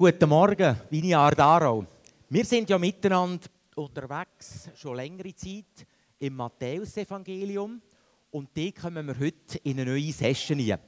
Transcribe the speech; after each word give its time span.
Guten 0.00 0.30
Morgen, 0.30 0.80
Viniar 0.88 1.34
Darau. 1.34 1.84
Wir 2.30 2.46
sind 2.46 2.70
ja 2.70 2.78
miteinander 2.78 3.46
unterwegs, 3.74 4.70
schon 4.74 4.96
längere 4.96 5.34
Zeit, 5.34 5.86
im 6.18 6.36
Matthäusevangelium. 6.36 7.82
Und 8.30 8.48
die 8.56 8.72
kommen 8.72 9.06
wir 9.06 9.18
heute 9.18 9.58
in 9.62 9.78
eine 9.78 9.90
neue 9.90 10.10
Session 10.10 10.58
rein. 10.58 10.78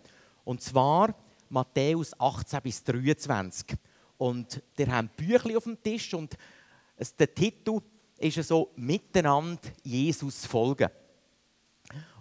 Und 0.45 0.63
zwar 0.63 1.15
Matthäus 1.51 2.19
18 2.19 2.63
bis 2.63 2.83
23. 2.85 3.77
Und 4.17 4.63
wir 4.77 4.91
haben 4.91 5.11
Büchlein 5.15 5.59
auf 5.59 5.65
dem 5.65 5.83
Tisch 5.83 6.15
und 6.15 6.35
der 7.19 7.35
Titel 7.35 7.81
ist 8.17 8.43
so 8.49 8.71
«Miteinander 8.77 9.61
Jesus 9.83 10.47
folgen». 10.47 10.89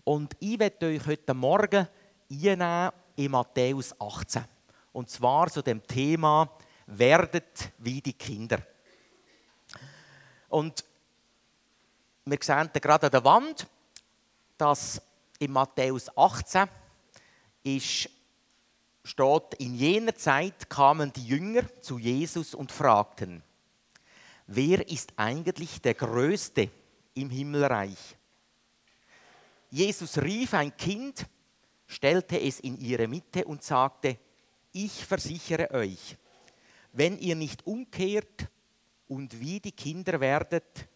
Und 0.04 0.36
ich 0.42 0.60
werde 0.60 0.88
euch 0.88 1.08
heute 1.08 1.34
Morgen 1.34 1.88
einnehmen 2.30 2.92
in 3.16 3.32
Matthäus 3.32 3.96
18. 3.98 4.44
Und 4.92 5.10
zwar 5.10 5.50
zu 5.50 5.62
dem 5.62 5.82
Thema 5.88 6.50
«Werdet 6.98 7.72
wie 7.78 8.02
die 8.02 8.14
Kinder». 8.14 8.62
Und 10.50 10.84
wir 12.26 12.38
sehen 12.42 12.70
gerade 12.74 13.08
an 13.08 13.12
der 13.12 13.24
Wand, 13.24 13.68
dass 14.58 15.02
in 15.40 15.52
Matthäus 15.52 16.16
18 16.16 16.68
ist, 17.64 18.10
steht, 19.04 19.54
in 19.60 19.76
jener 19.76 20.16
Zeit 20.16 20.70
kamen 20.70 21.12
die 21.14 21.26
Jünger 21.26 21.64
zu 21.82 21.98
Jesus 21.98 22.54
und 22.54 22.72
fragten, 22.72 23.42
wer 24.46 24.88
ist 24.88 25.14
eigentlich 25.16 25.82
der 25.82 25.96
Größte 25.96 26.70
im 27.14 27.30
Himmelreich? 27.30 28.18
Jesus 29.70 30.18
rief 30.18 30.54
ein 30.54 30.76
Kind, 30.76 31.26
stellte 31.88 32.40
es 32.40 32.60
in 32.60 32.78
ihre 32.78 33.08
Mitte 33.08 33.46
und 33.46 33.64
sagte, 33.64 34.18
ich 34.74 35.06
versichere 35.06 35.72
euch, 35.72 36.18
wenn 36.94 37.18
ihr 37.18 37.36
nicht 37.36 37.66
umkehrt 37.66 38.50
und 39.08 39.40
wie 39.40 39.60
die 39.60 39.72
Kinder 39.72 40.20
werdet, 40.20 40.88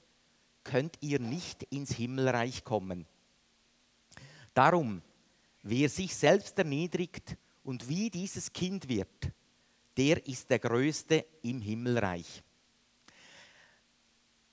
könnt 0.63 0.97
ihr 1.01 1.19
nicht 1.19 1.63
ins 1.63 1.93
Himmelreich 1.93 2.63
kommen. 2.63 3.05
Darum, 4.53 5.01
wer 5.63 5.89
sich 5.89 6.15
selbst 6.15 6.57
erniedrigt 6.57 7.37
und 7.63 7.87
wie 7.87 8.09
dieses 8.09 8.51
Kind 8.51 8.87
wird, 8.87 9.31
der 9.97 10.25
ist 10.27 10.49
der 10.49 10.59
Größte 10.59 11.25
im 11.43 11.61
Himmelreich. 11.61 12.43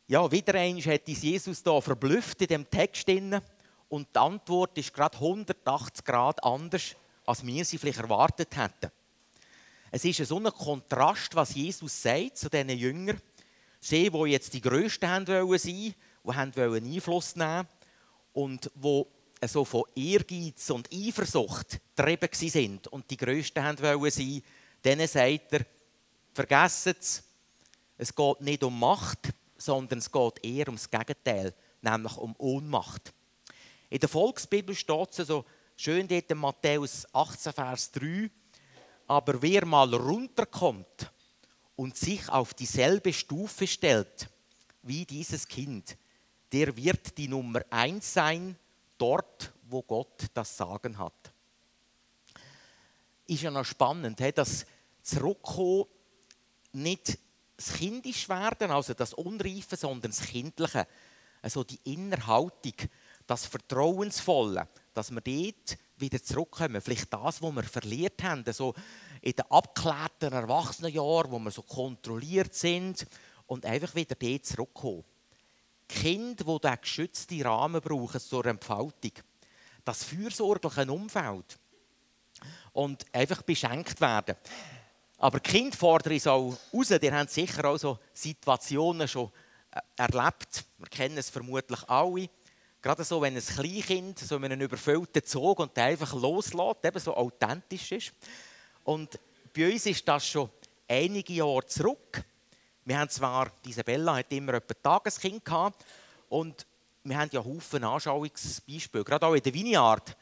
Ja, 0.07 0.31
wieder 0.31 0.55
einmal 0.55 0.83
hat 0.83 1.09
Jesus 1.09 1.63
da 1.63 1.81
verblüfft 1.81 2.43
in 2.43 2.49
dem 2.49 2.71
Text 2.71 3.09
und 3.89 4.09
die 4.15 4.19
Antwort 4.19 4.77
ist 4.77 4.93
gerade 4.93 5.17
180 5.17 6.05
Grad 6.05 6.45
anders, 6.45 6.97
als 7.25 7.47
wir 7.47 7.65
sie 7.65 7.79
vielleicht 7.79 8.01
erwartet 8.01 8.57
hätten. 8.57 8.91
Es 9.95 10.07
ist 10.07 10.27
so 10.27 10.39
ein 10.39 10.45
Kontrast, 10.45 11.35
was 11.35 11.55
Jesus 11.55 12.01
sagt 12.01 12.39
zu 12.39 12.49
diesen 12.49 12.71
Jüngern. 12.71 13.21
Sie, 13.79 14.09
die 14.09 14.31
jetzt 14.31 14.55
die 14.55 14.63
Größten 14.63 15.07
haben 15.07 15.27
wollen 15.27 15.59
die 15.59 15.95
wollen 16.25 16.95
Einfluss 16.95 17.37
nehmen 17.37 17.69
und 18.33 18.71
wo 18.75 19.07
so 19.45 19.67
von 19.67 19.85
Ehrgeiz 19.95 20.71
und 20.71 20.89
Eifersucht 20.91 21.79
getrieben 21.95 22.29
sind 22.33 22.89
und 22.89 23.11
die 23.11 23.19
Größten 23.19 23.63
haben 23.63 23.83
wollen 23.83 24.11
sein, 24.11 24.43
denen 24.83 25.07
sagt 25.07 25.53
er, 25.53 25.67
vergessen 26.33 26.95
es, 26.99 27.23
es 27.99 28.15
geht 28.15 28.41
nicht 28.41 28.65
um 28.65 28.81
Macht, 28.81 29.29
sondern 29.59 29.99
es 29.99 30.11
geht 30.11 30.43
eher 30.43 30.69
ums 30.69 30.89
Gegenteil, 30.89 31.53
nämlich 31.83 32.17
um 32.17 32.35
Ohnmacht. 32.39 33.13
In 33.91 33.99
der 33.99 34.09
Volksbibel 34.09 34.75
steht 34.75 35.19
es 35.19 35.27
so 35.27 35.45
schön 35.77 36.09
dort 36.09 36.31
in 36.31 36.39
Matthäus 36.39 37.07
18, 37.13 37.53
Vers 37.53 37.91
3, 37.91 38.31
aber 39.13 39.43
wer 39.43 39.67
mal 39.67 39.95
runterkommt 39.95 41.13
und 41.77 41.99
sich 41.99 42.27
auf 42.31 42.55
dieselbe 42.55 43.13
Stufe 43.13 43.67
stellt 43.67 44.31
wie 44.83 45.05
dieses 45.05 45.47
Kind, 45.47 45.99
der 46.51 46.75
wird 46.77 47.19
die 47.19 47.29
Nummer 47.29 47.61
eins 47.69 48.15
sein, 48.15 48.57
dort, 48.97 49.53
wo 49.69 49.83
Gott 49.83 50.29
das 50.33 50.57
Sagen 50.57 50.97
hat. 50.97 51.33
Ist 53.27 53.43
ja 53.43 53.51
noch 53.51 53.67
spannend, 53.67 54.19
dass 54.35 54.65
Zurückkommen 55.03 55.85
nicht 56.73 57.19
das 57.57 57.75
Kindisch 57.75 58.31
werden, 58.31 58.71
also 58.71 58.95
das 58.95 59.13
Unreife, 59.13 59.77
sondern 59.77 60.11
das 60.11 60.23
Kindliche. 60.23 60.87
Also 61.43 61.65
die 61.65 61.81
Innerhaltung, 61.85 62.75
das 63.27 63.45
Vertrauensvolle, 63.45 64.69
dass 64.95 65.11
wir 65.11 65.21
dort 65.21 65.79
wieder 66.03 66.23
zurückkommen. 66.23 66.83
Vielleicht 66.83 67.11
das, 67.11 67.41
was 67.41 67.55
wir 67.55 67.63
verliert 67.63 68.23
haben, 68.23 68.45
so 68.53 68.75
in 69.23 69.33
den 69.33 69.51
abgeklärten 69.51 70.33
Erwachsenenjahren, 70.33 71.31
wo 71.31 71.39
wir 71.39 71.51
so 71.51 71.63
kontrolliert 71.63 72.55
sind 72.55 73.07
und 73.47 73.65
einfach 73.65 73.95
wieder 73.95 74.15
dort 74.15 74.45
zurückkommen. 74.45 75.05
Kinder, 75.89 76.45
die 76.45 76.61
diesen 76.61 76.81
geschützten 76.81 77.43
Rahmen 77.43 77.81
brauchen 77.81 78.21
zur 78.21 78.47
Entfaltung. 78.47 79.13
Das 79.85 80.05
fürsorgliche 80.05 80.91
Umfeld. 80.93 81.59
Und 82.73 83.05
einfach 83.15 83.43
beschenkt 83.43 84.01
werden. 84.01 84.37
Aber 85.19 85.39
die 85.39 85.51
Kinder 85.51 85.77
fordern 85.77 86.15
uns 86.15 86.27
auch 86.27 86.57
raus. 86.75 86.89
Die 86.89 87.13
haben 87.13 87.29
sicher 87.29 87.65
auch 87.65 87.79
so 87.79 87.99
Situationen 88.13 89.07
schon 89.07 89.31
äh, 89.71 89.81
erlebt. 89.97 90.65
Wir 90.79 90.89
kennen 90.89 91.19
es 91.19 91.31
vermutlich 91.31 91.89
alle 91.89 92.29
Gerade 92.83 93.05
so, 93.05 93.23
wenn 93.23 93.37
ein 93.37 93.43
Kleinkind 93.43 94.19
so 94.19 94.37
in 94.37 94.45
einem 94.45 94.61
überfüllten 94.61 95.25
Zug 95.25 95.61
und 95.61 95.77
der 95.77 95.85
einfach 95.85 96.13
loslässt, 96.15 96.85
eben 96.85 96.99
so 96.99 97.15
authentisch 97.15 97.93
ist. 97.93 98.13
Und 98.83 99.21
bei 99.57 99.71
uns 99.71 99.87
ist 99.87 100.07
das 100.09 100.27
schon 100.27 100.51
einige 100.89 101.33
Jahre 101.33 101.65
zurück. 101.67 102.25
Wir 102.85 102.99
haben 102.99 103.09
zwar, 103.09 103.53
Isabella 103.65 104.17
hat 104.17 104.33
immer 104.33 104.55
ein 104.55 104.63
Tageskind 104.83 105.45
gehabt 105.45 105.85
und 106.29 106.67
wir 107.05 107.17
haben 107.17 107.31
ja 107.33 107.45
Haufen 107.45 107.85
Anschauungsbeispiele. 107.85 109.05
Gerade 109.05 109.27
auch 109.27 109.35
in 109.35 109.43
der 109.43 109.55
Vineyard 109.55 110.17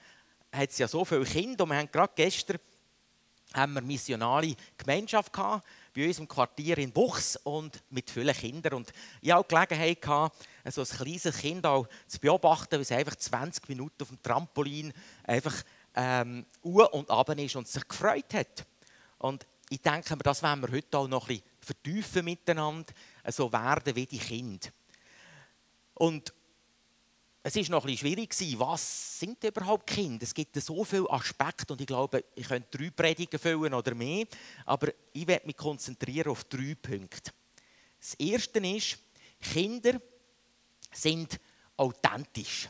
hat 0.52 0.68
es 0.68 0.76
ja 0.76 0.86
so 0.86 1.02
viele 1.06 1.24
Kinder 1.24 1.64
und 1.64 1.70
wir 1.70 1.78
haben 1.78 1.90
gerade 1.90 2.12
gestern 2.14 2.58
haben 3.54 3.72
wir 3.72 3.82
missionale 3.82 4.54
Gemeinschaft 4.76 5.32
gehabt, 5.32 5.66
bei 5.94 6.06
uns 6.06 6.18
im 6.18 6.28
Quartier 6.28 6.78
in 6.78 6.92
Buchs 6.92 7.36
und 7.36 7.82
mit 7.90 8.08
vielen 8.08 8.34
Kindern. 8.34 8.74
Und 8.74 8.92
ich 9.20 9.32
hatte 9.32 9.40
auch 9.40 9.48
Gelegenheit, 9.48 10.00
gehabt, 10.00 10.36
so 10.66 10.82
ein 10.82 10.86
kleines 10.86 11.38
Kind 11.38 11.66
auch 11.66 11.88
zu 12.06 12.18
beobachten, 12.18 12.78
wie 12.78 12.82
es 12.82 12.92
einfach 12.92 13.16
20 13.16 13.68
Minuten 13.68 14.02
auf 14.02 14.08
dem 14.08 14.22
Trampolin 14.22 14.92
einfach 15.24 15.54
ähm, 15.94 16.46
und 16.62 17.10
ab 17.10 17.28
ist 17.30 17.56
und 17.56 17.68
sich 17.68 17.86
gefreut 17.86 18.34
hat. 18.34 18.66
Und 19.18 19.46
ich 19.68 19.80
denke 19.80 20.16
mir, 20.16 20.22
das 20.22 20.42
werden 20.42 20.62
wir 20.62 20.72
heute 20.72 20.98
auch 20.98 21.08
noch 21.08 21.28
ein 21.28 21.36
bisschen 21.36 21.44
vertiefen 21.60 22.24
miteinander, 22.24 22.92
so 23.28 23.52
werden 23.52 23.94
wie 23.94 24.06
die 24.06 24.18
Kinder. 24.18 24.68
Und 25.94 26.32
es 27.42 27.56
war 27.56 27.62
noch 27.70 27.84
bisschen 27.84 27.98
schwierig, 27.98 28.58
was 28.58 29.18
sind 29.18 29.42
überhaupt 29.44 29.86
Kinder? 29.86 30.24
Es 30.24 30.34
gibt 30.34 30.60
so 30.60 30.84
viele 30.84 31.08
Aspekte 31.10 31.72
und 31.72 31.80
ich 31.80 31.86
glaube, 31.86 32.24
ich 32.34 32.46
könnte 32.46 32.76
drei 32.76 32.90
Predigen 32.90 33.38
füllen 33.38 33.72
oder 33.72 33.94
mehr, 33.94 34.26
aber 34.66 34.88
ich 35.12 35.26
werde 35.26 35.46
mich 35.46 35.56
konzentrieren 35.56 36.32
auf 36.32 36.44
drei 36.44 36.74
Punkte. 36.74 37.32
Das 37.98 38.14
erste 38.14 38.58
ist, 38.58 38.98
Kinder 39.40 40.00
sind 41.00 41.40
authentisch. 41.76 42.68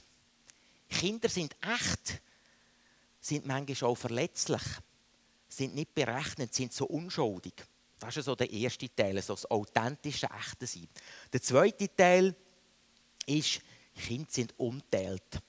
Kinder 0.89 1.29
sind 1.29 1.57
echt, 1.61 2.21
sind 3.21 3.47
manchmal 3.47 3.91
auch 3.91 3.97
verletzlich, 3.97 4.63
sind 5.49 5.75
nicht 5.75 5.95
berechnet, 5.95 6.55
sind 6.55 6.73
so 6.73 6.87
unschuldig. 6.87 7.55
Das 7.99 8.17
ist 8.17 8.25
so 8.25 8.35
der 8.35 8.51
erste 8.51 8.89
Teil, 8.95 9.21
so 9.21 9.35
das 9.35 9.51
authentische, 9.51 10.29
echte 10.31 10.67
Sein. 10.67 10.89
Der 11.33 11.43
zweite 11.43 11.95
Teil 11.95 12.35
ist, 13.27 13.61
Kinder 13.95 14.31
sind 14.31 14.59
unteilt. 14.59 15.41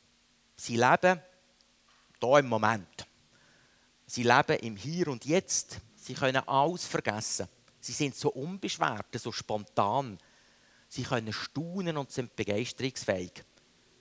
Sie 0.55 0.75
leben 0.75 1.21
hier 2.19 2.37
im 2.39 2.47
Moment. 2.47 3.07
Sie 4.05 4.23
leben 4.23 4.59
im 4.59 4.75
Hier 4.75 5.07
und 5.07 5.23
Jetzt. 5.25 5.79
Sie 5.95 6.13
können 6.13 6.47
alles 6.47 6.85
vergessen. 6.85 7.47
Sie 7.79 7.93
sind 7.93 8.15
so 8.15 8.29
unbeschwert, 8.31 9.07
so 9.19 9.31
spontan. 9.31 10.19
Sie 10.93 11.03
können 11.03 11.31
staunen 11.31 11.95
und 11.95 12.11
sind 12.11 12.35
begeisterungsfähig. 12.35 13.31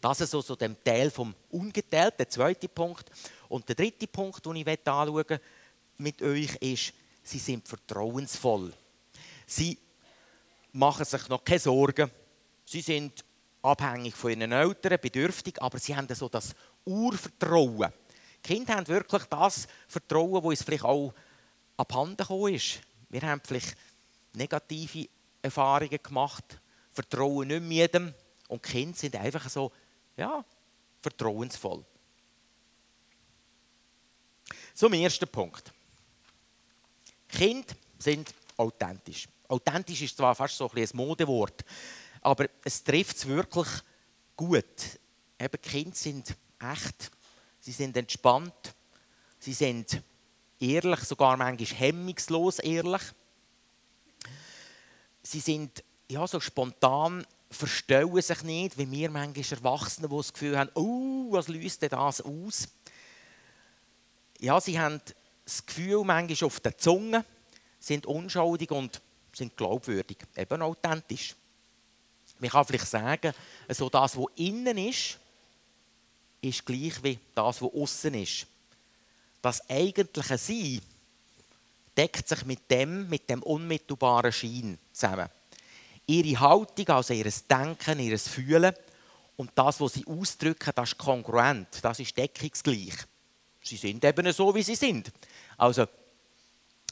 Das 0.00 0.20
ist 0.20 0.34
also 0.34 0.56
dem 0.56 0.82
Teil 0.82 1.08
vom 1.12 1.32
Ungeteilt, 1.50 2.18
der 2.18 2.28
zweite 2.28 2.68
Punkt. 2.68 3.08
Und 3.48 3.68
der 3.68 3.76
dritte 3.76 4.08
Punkt, 4.08 4.44
den 4.44 4.56
ich 4.56 4.66
anschauen 4.66 5.38
mit 5.98 6.20
euch, 6.20 6.56
ist, 6.56 6.92
sie 7.22 7.38
sind 7.38 7.68
vertrauensvoll. 7.68 8.72
Sie 9.46 9.78
machen 10.72 11.04
sich 11.04 11.28
noch 11.28 11.44
keine 11.44 11.60
Sorgen. 11.60 12.10
Sie 12.64 12.80
sind 12.80 13.24
abhängig 13.62 14.16
von 14.16 14.30
ihren 14.32 14.50
Eltern, 14.50 14.98
bedürftig, 15.00 15.62
aber 15.62 15.78
sie 15.78 15.94
haben 15.94 16.12
so 16.12 16.28
das 16.28 16.56
Urvertrauen. 16.84 17.92
Die 18.44 18.52
Kinder 18.52 18.74
haben 18.74 18.88
wirklich 18.88 19.22
das 19.26 19.68
Vertrauen, 19.86 20.42
das 20.42 20.44
uns 20.44 20.62
vielleicht 20.64 20.84
auch 20.84 21.14
abhanden 21.76 22.16
gekommen 22.16 22.52
ist. 22.52 22.80
Wir 23.10 23.22
haben 23.22 23.40
vielleicht 23.46 23.76
negative 24.32 25.08
Erfahrungen 25.40 26.02
gemacht, 26.02 26.58
vertrauen 27.00 27.48
nicht 27.48 27.62
mehr 27.62 27.86
jedem 27.86 28.14
und 28.48 28.64
die 28.64 28.70
Kinder 28.70 28.96
sind 28.96 29.16
einfach 29.16 29.48
so, 29.48 29.72
ja, 30.16 30.44
vertrauensvoll. 31.00 31.84
Zum 34.74 34.92
ersten 34.92 35.28
Punkt. 35.28 35.72
Kinder 37.28 37.74
sind 37.98 38.34
authentisch. 38.56 39.28
Authentisch 39.48 40.02
ist 40.02 40.16
zwar 40.16 40.34
fast 40.34 40.56
so 40.56 40.70
ein, 40.70 40.78
ein 40.78 40.88
Modewort, 40.92 41.64
aber 42.20 42.48
es 42.64 42.84
trifft 42.84 43.16
es 43.16 43.26
wirklich 43.26 43.68
gut. 44.36 44.98
Eben, 45.38 45.62
Kinder 45.62 45.96
sind 45.96 46.36
echt, 46.60 47.10
sie 47.60 47.72
sind 47.72 47.96
entspannt, 47.96 48.74
sie 49.38 49.54
sind 49.54 50.02
ehrlich, 50.58 51.00
sogar 51.00 51.36
manchmal 51.38 51.78
hemmungslos 51.78 52.58
ehrlich. 52.58 53.02
Sie 55.22 55.40
sind 55.40 55.82
ja, 56.10 56.26
so 56.26 56.40
spontan, 56.40 57.24
verstellen 57.50 58.20
sich 58.20 58.42
nicht, 58.42 58.76
wie 58.78 58.90
wir 58.90 59.10
manchmal 59.10 59.58
Erwachsene, 59.58 60.08
die 60.08 60.16
das 60.16 60.32
Gefühl 60.32 60.58
haben, 60.58 60.70
oh, 60.74 61.28
was 61.30 61.48
löst 61.48 61.82
denn 61.82 61.90
das 61.90 62.20
aus? 62.20 62.68
Ja, 64.40 64.60
sie 64.60 64.78
haben 64.78 65.00
das 65.44 65.64
Gefühl 65.64 66.02
manchmal 66.04 66.46
auf 66.46 66.60
der 66.60 66.76
Zunge, 66.76 67.24
sind 67.78 68.06
unschuldig 68.06 68.70
und 68.70 69.00
sind 69.32 69.56
glaubwürdig, 69.56 70.18
eben 70.36 70.62
authentisch. 70.62 71.34
Man 72.40 72.50
kann 72.50 72.64
vielleicht 72.64 72.88
sagen, 72.88 73.32
also 73.68 73.88
das, 73.88 74.16
was 74.16 74.26
innen 74.36 74.78
ist, 74.78 75.18
ist 76.40 76.64
gleich 76.64 77.02
wie 77.02 77.18
das, 77.34 77.62
was 77.62 77.72
außen 77.72 78.14
ist. 78.14 78.46
Das 79.42 79.68
eigentliche 79.68 80.38
Sein 80.38 80.80
deckt 81.96 82.28
sich 82.28 82.44
mit 82.44 82.70
dem, 82.70 83.08
mit 83.08 83.28
dem 83.28 83.42
unmittelbaren 83.42 84.32
Schein 84.32 84.78
zusammen. 84.92 85.28
Ihre 86.10 86.40
Haltung, 86.40 86.88
also 86.88 87.14
ihr 87.14 87.30
Denken, 87.48 88.00
ihr 88.00 88.18
Fühlen 88.18 88.74
und 89.36 89.52
das, 89.54 89.80
was 89.80 89.92
sie 89.92 90.04
ausdrücken, 90.06 90.72
das 90.74 90.90
ist 90.90 90.98
kongruent, 90.98 91.68
das 91.82 92.00
ist 92.00 92.16
deckungsgleich. 92.18 92.94
Sie 93.62 93.76
sind 93.76 94.04
eben 94.04 94.32
so, 94.32 94.52
wie 94.52 94.64
sie 94.64 94.74
sind. 94.74 95.12
Also, 95.56 95.86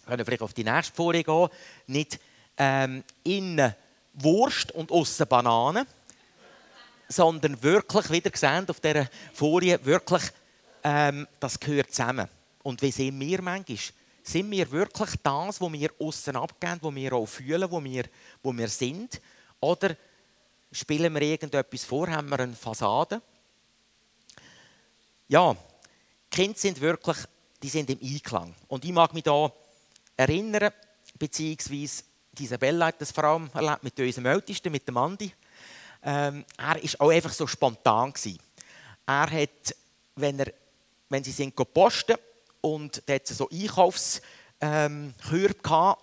können 0.06 0.18
wir 0.18 0.24
vielleicht 0.24 0.42
auf 0.42 0.54
die 0.54 0.62
nächste 0.62 0.94
Folie 0.94 1.24
gehen, 1.24 1.48
nicht 1.88 2.20
ähm, 2.56 3.02
innen 3.24 3.74
Wurst 4.14 4.70
und 4.70 4.92
außen 4.92 5.26
Banane, 5.26 5.84
sondern 7.08 7.60
wirklich, 7.60 8.10
wieder 8.10 8.30
gesehen 8.30 8.68
auf 8.68 8.78
dieser 8.78 9.08
Folie, 9.34 9.84
wirklich, 9.84 10.22
ähm, 10.84 11.26
das 11.40 11.58
gehört 11.58 11.90
zusammen. 11.90 12.28
Und 12.62 12.80
wie 12.82 12.92
sehen 12.92 13.18
wir 13.18 13.42
manchmal? 13.42 13.78
Sind 14.28 14.50
wir 14.50 14.70
wirklich 14.70 15.14
das, 15.22 15.58
was 15.58 15.72
wir 15.72 15.90
außen 15.98 16.36
abgeben, 16.36 16.80
was 16.82 16.94
wir 16.94 17.12
auch 17.14 17.24
fühlen, 17.24 17.70
wo 17.70 17.82
wir, 17.82 18.04
wo 18.42 18.54
wir 18.54 18.68
sind? 18.68 19.22
Oder 19.58 19.96
spielen 20.70 21.14
wir 21.14 21.22
irgendetwas 21.22 21.84
vor, 21.84 22.08
haben 22.08 22.28
wir 22.28 22.38
eine 22.38 22.54
Fassade? 22.54 23.22
Ja, 25.28 25.56
Kinder 26.30 26.58
sind 26.58 26.78
wirklich 26.78 27.16
die 27.62 27.70
sind 27.70 27.88
im 27.88 27.98
Einklang. 28.02 28.54
Und 28.68 28.84
ich 28.84 28.92
mag 28.92 29.14
mich 29.14 29.24
da 29.24 29.50
erinnern, 30.14 30.74
beziehungsweise 31.18 32.04
Isabella 32.38 32.88
hat 32.88 33.00
das 33.00 33.12
vor 33.12 33.24
allem 33.24 33.50
erlebt 33.54 33.82
mit 33.82 33.98
unserem 33.98 34.26
Ältesten, 34.26 34.70
mit 34.70 34.86
dem 34.86 34.98
Andi. 34.98 35.32
Ähm, 36.02 36.44
er 36.58 36.74
war 36.74 36.80
auch 36.98 37.10
einfach 37.10 37.32
so 37.32 37.46
spontan. 37.46 38.12
Gewesen. 38.12 38.38
Er 39.06 39.30
hat, 39.30 39.74
wenn, 40.16 40.38
er, 40.38 40.52
wenn 41.08 41.24
sie 41.24 41.32
sind 41.32 41.56
posten 41.72 42.18
und 42.60 43.02
hat 43.08 43.26
so 43.26 43.48
Einkaufskörbe 43.48 44.26
ähm, 44.60 45.14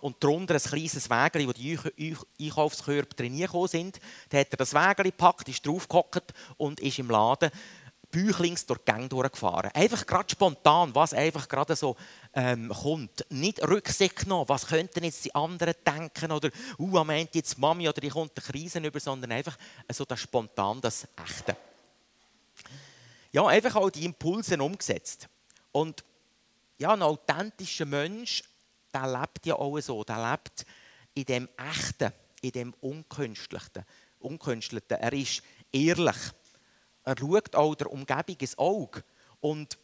und 0.02 0.24
darunter 0.24 0.56
ein 0.56 0.62
kleines 0.62 1.10
Wägeli, 1.10 1.48
wo 1.48 1.54
die 1.54 2.16
Einkaufskörbe 2.40 3.16
drin 3.16 3.48
sind. 3.68 4.00
Da 4.30 4.40
hat 4.40 4.52
er 4.52 4.58
das 4.58 4.74
Wägeli 4.74 5.12
gepackt, 5.12 5.50
ist 5.50 5.66
draufgehockt 5.66 6.34
und 6.58 6.80
ist 6.80 7.00
im 7.00 7.10
Laden 7.10 7.52
büchlings 8.16 8.66
durch 8.66 8.80
die 8.80 8.92
Gänge 8.92 9.10
durchgefahren. 9.10 9.72
Einfach 9.74 10.06
gerade 10.06 10.30
spontan, 10.30 10.96
was 10.96 11.14
einfach 11.14 11.50
gerade 11.50 11.76
so 11.76 11.98
ähm, 12.34 12.70
kommt. 12.70 13.26
Nicht 13.30 13.62
Rücksicht 13.62 14.16
genommen, 14.16 14.48
was 14.48 14.68
könnten 14.68 15.04
jetzt 15.04 15.26
die 15.26 15.36
anderen 15.36 15.74
denken 15.86 16.32
oder 16.32 16.50
uh, 16.80 16.98
am 16.98 17.10
Ende 17.10 17.32
jetzt 17.34 17.58
Mami 17.58 17.90
oder 17.90 18.02
ich 18.02 18.14
kommt 18.14 18.32
eine 18.38 18.46
Krise 18.46 18.80
über, 18.80 19.00
sondern 19.02 19.34
einfach 19.34 19.58
so 19.92 20.06
das 20.06 20.22
spontan, 20.22 20.80
das 20.80 21.06
Echte. 21.22 21.58
Ja, 23.34 23.48
einfach 23.48 23.76
auch 23.76 23.90
die 23.90 24.06
Impulse 24.06 24.58
umgesetzt. 24.64 25.28
Und 25.74 26.06
ja, 26.78 26.94
ein 26.94 27.02
authentischer 27.02 27.86
Mensch, 27.86 28.44
der 28.94 29.08
lebt 29.08 29.46
ja 29.46 29.56
auch 29.56 29.80
so, 29.80 30.04
der 30.04 30.32
lebt 30.32 30.66
in 31.14 31.26
dem 31.26 31.50
Echten, 31.58 32.12
in 32.42 32.52
dem 32.52 32.74
Unkünstlichen. 32.82 33.86
Unkünstelten. 34.20 34.98
Er 34.98 35.14
ist 35.14 35.44
ehrlich 35.72 36.18
er 37.06 37.16
schaut 37.18 37.56
auch 37.56 37.76
der 37.76 37.92
Umgebung 37.92 38.36
ins 38.40 38.58
Auge. 38.58 39.04
Und 39.40 39.78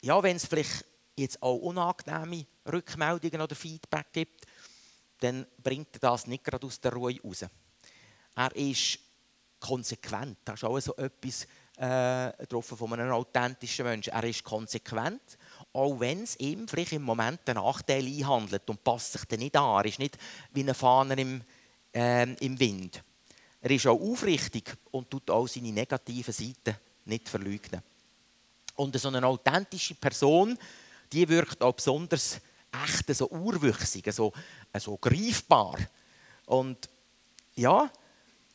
ja, 0.00 0.22
wenn 0.22 0.36
es 0.36 0.46
vielleicht 0.46 0.84
jetzt 1.14 1.42
auch 1.42 1.56
unangenehme 1.56 2.46
Rückmeldungen 2.66 3.42
oder 3.42 3.54
Feedback 3.54 4.06
gibt, 4.12 4.46
dann 5.20 5.46
bringt 5.62 5.94
er 5.96 6.00
das 6.00 6.26
nicht 6.26 6.44
gerade 6.44 6.66
aus 6.66 6.80
der 6.80 6.92
Ruhe 6.92 7.14
raus. 7.22 7.44
Er 8.34 8.56
ist 8.56 8.98
konsequent. 9.60 10.38
Das 10.44 10.60
ist 10.60 10.64
auch 10.64 10.80
so 10.80 10.96
etwas 10.96 11.46
äh, 11.76 12.62
von 12.62 12.92
einem 12.94 13.12
authentischen 13.12 13.84
Menschen. 13.84 14.12
Er 14.12 14.24
ist 14.24 14.44
konsequent, 14.44 15.36
auch 15.72 16.00
wenn 16.00 16.22
es 16.22 16.38
ihm 16.40 16.66
vielleicht 16.66 16.92
im 16.92 17.02
Moment 17.02 17.40
einen 17.48 17.62
Nachteil 17.62 18.06
einhandelt 18.06 18.68
und 18.68 18.82
passt 18.82 19.12
sich 19.12 19.24
dann 19.26 19.40
nicht 19.40 19.56
an. 19.56 19.80
Er 19.80 19.84
ist 19.84 19.98
nicht 19.98 20.18
wie 20.52 20.62
ein 20.62 20.74
Fahner 20.74 21.16
im, 21.18 21.42
äh, 21.94 22.32
im 22.34 22.58
Wind. 22.58 23.02
Er 23.60 23.70
ist 23.70 23.86
auch 23.86 24.00
aufrichtig 24.00 24.76
und 24.90 25.10
tut 25.10 25.30
auch 25.30 25.46
seine 25.46 25.72
negativen 25.72 26.32
Seiten 26.32 26.76
nicht 27.04 27.28
verleugnen. 27.28 27.82
Und 28.76 28.98
so 28.98 29.08
eine 29.08 29.26
authentische 29.26 29.94
Person, 29.94 30.56
die 31.12 31.28
wirkt 31.28 31.62
auch 31.62 31.74
besonders 31.74 32.40
echt, 32.84 33.14
so 33.14 33.28
urwüchsig, 33.28 34.12
so, 34.12 34.32
so 34.78 34.96
greifbar. 34.96 35.78
Und 36.46 36.88
ja, 37.56 37.90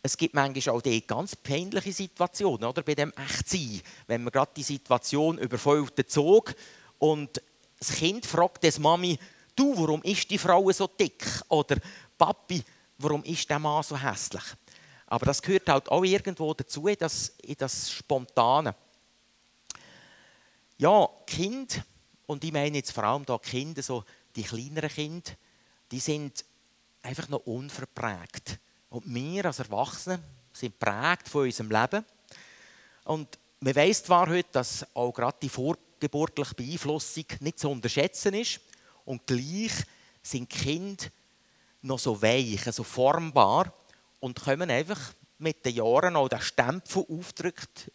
es 0.01 0.18
gibt 0.18 0.33
manchmal 0.33 0.75
auch 0.75 0.81
die 0.81 1.06
ganz 1.06 1.36
peinliche 1.36 1.94
Situationen, 1.94 2.65
oder, 2.65 2.83
bei 2.83 2.95
dem 2.95 3.12
Echtsein. 3.13 3.81
Wenn 4.07 4.24
man 4.24 4.31
gerade 4.31 4.51
die 4.56 4.63
Situation 4.63 5.38
überfällt 5.38 5.98
den 5.98 6.07
Zug 6.07 6.54
und 7.03 7.41
das 7.79 7.91
Kind 7.91 8.25
fragt 8.25 8.63
das 8.63 8.79
Mami, 8.79 9.19
du, 9.57 9.77
warum 9.77 10.01
ist 10.03 10.29
die 10.29 10.38
Frau 10.38 10.71
so 10.71 10.88
dick? 10.88 11.25
Oder 11.50 11.75
Papi, 12.17 12.63
warum 12.97 13.25
ist 13.25 13.50
der 13.50 13.59
Mann 13.59 13.83
so 13.83 14.01
hässlich? 14.01 14.44
Aber 15.07 15.25
das 15.25 15.41
gehört 15.41 15.67
halt 15.67 15.89
auch 15.89 16.05
irgendwo 16.05 16.53
dazu, 16.53 16.88
in 16.88 16.95
das, 16.97 17.35
in 17.41 17.55
das 17.57 17.91
Spontane. 17.91 18.73
Ja, 20.77 21.09
Kind, 21.27 21.83
und 22.25 22.41
ich 22.41 22.53
meine 22.53 22.77
jetzt 22.77 22.94
vor 22.94 23.03
allem 23.03 23.25
da 23.25 23.38
Kinder, 23.38 23.83
so 23.83 24.05
die 24.33 24.44
kleineren 24.44 24.89
Kinder, 24.89 25.31
die 25.91 26.00
sind 26.00 26.45
einfach 27.01 27.27
noch 27.27 27.45
unverprägt. 27.45 28.59
Und 28.89 29.13
wir 29.13 29.43
als 29.43 29.60
Erwachsene 29.60 30.24
sind 30.53 30.79
prägt 30.79 31.27
von 31.27 31.43
unserem 31.43 31.69
Leben. 31.69 32.05
Und 33.03 33.38
man 33.60 33.75
weiß 33.75 34.05
zwar 34.05 34.29
heute, 34.29 34.53
dass 34.53 34.86
auch 34.95 35.12
gerade 35.12 35.38
die 35.41 35.50
vorgeburtliche 36.10 36.55
Beeinflussung 36.55 37.25
nicht 37.39 37.60
zu 37.60 37.69
unterschätzen 37.69 38.33
ist. 38.33 38.60
Und 39.05 39.25
gleich 39.25 39.72
sind 40.22 40.50
Kinder 40.50 41.05
noch 41.81 42.00
so 42.00 42.22
weich, 42.22 42.63
so 42.63 42.83
formbar 42.83 43.74
und 44.19 44.39
kommen 44.39 44.69
einfach 44.69 45.13
mit 45.38 45.65
den 45.65 45.75
Jahren 45.75 46.15
auch 46.15 46.29
den 46.29 46.41
Stempel 46.41 47.05
aufdrückt 47.10 47.91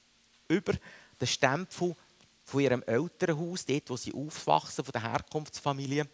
über 0.48 0.74
den 1.20 1.26
Stempel 1.26 1.96
von 2.44 2.60
ihrem 2.60 2.82
Elternhaus, 2.82 3.64
dort 3.64 3.90
wo 3.90 3.96
sie 3.96 4.12
aufwachsen, 4.12 4.84
von 4.84 4.92
der 4.92 5.02
Herkunftsfamilie, 5.02 6.06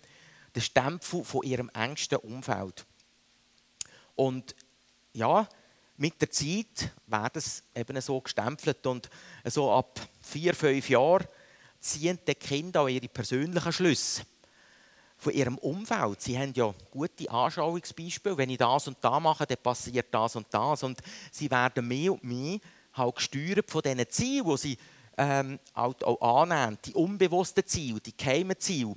den 0.54 0.62
Stempel 0.62 1.24
von 1.24 1.42
ihrem 1.42 1.70
engsten 1.70 2.18
Umfeld. 2.18 2.84
Und 4.14 4.54
ja, 5.12 5.48
mit 5.96 6.20
der 6.20 6.30
Zeit 6.30 6.92
wird 7.06 7.36
es 7.36 7.62
eben 7.74 8.00
so 8.00 8.20
gestempelt 8.20 8.86
und 8.86 9.08
so 9.44 9.72
ab 9.72 10.00
vier, 10.20 10.54
fünf 10.54 10.88
Jahren 10.88 11.26
ziehen 11.84 12.18
die 12.26 12.34
Kinder 12.34 12.82
auch 12.82 12.88
ihre 12.88 13.08
persönlichen 13.08 13.72
Schlüsse 13.72 14.22
von 15.18 15.32
ihrem 15.32 15.58
Umfeld. 15.58 16.20
Sie 16.20 16.38
haben 16.38 16.52
ja 16.54 16.74
gute 16.90 17.30
Anschauungsbeispiele. 17.30 18.36
Wenn 18.36 18.50
ich 18.50 18.58
das 18.58 18.88
und 18.88 18.98
das 19.00 19.20
mache, 19.20 19.46
dann 19.46 19.58
passiert 19.62 20.06
das 20.10 20.36
und 20.36 20.46
das. 20.50 20.82
Und 20.82 21.00
sie 21.30 21.50
werden 21.50 21.86
mehr 21.86 22.12
und 22.12 22.24
mehr 22.24 22.58
halt 22.94 23.16
gesteuert 23.16 23.70
von 23.70 23.82
diesen 23.82 24.08
Zielen, 24.08 24.46
die 24.46 24.56
sie 24.56 24.78
ähm, 25.16 25.58
halt 25.74 26.04
auch 26.04 26.42
annehmen. 26.42 26.78
Die 26.84 26.94
unbewussten 26.94 27.66
Ziele, 27.66 28.00
die 28.00 28.16
geheimen 28.16 28.58
Ziele, 28.58 28.96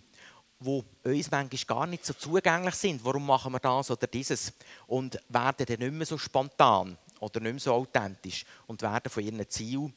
die 0.60 0.84
uns 1.03 1.32
manchmal 1.32 1.48
gar 1.67 1.88
nicht 1.88 2.06
so 2.06 2.13
zugänglich 2.13 2.75
sind. 2.75 3.03
Warum 3.03 3.25
machen 3.25 3.51
wir 3.51 3.60
das 3.60 3.91
oder 3.91 4.08
dieses? 4.08 4.53
Und 4.88 5.20
werden 5.29 5.65
dann 5.65 5.79
nicht 5.79 5.94
mehr 5.94 6.06
so 6.06 6.17
spontan 6.17 6.98
oder 7.20 7.39
nicht 7.39 7.53
mehr 7.53 7.60
so 7.60 7.74
authentisch 7.74 8.46
und 8.65 8.82
werden 8.82 9.10
von 9.10 9.24
ihren 9.24 9.50
Zielen 9.50 9.94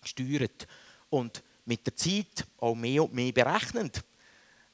gesteuert. 0.00 0.66
Und 1.10 1.42
mit 1.64 1.86
der 1.86 1.96
Zeit 1.96 2.46
auch 2.58 2.74
mehr 2.74 3.04
und 3.04 3.14
mehr 3.14 3.32
berechnend 3.32 4.02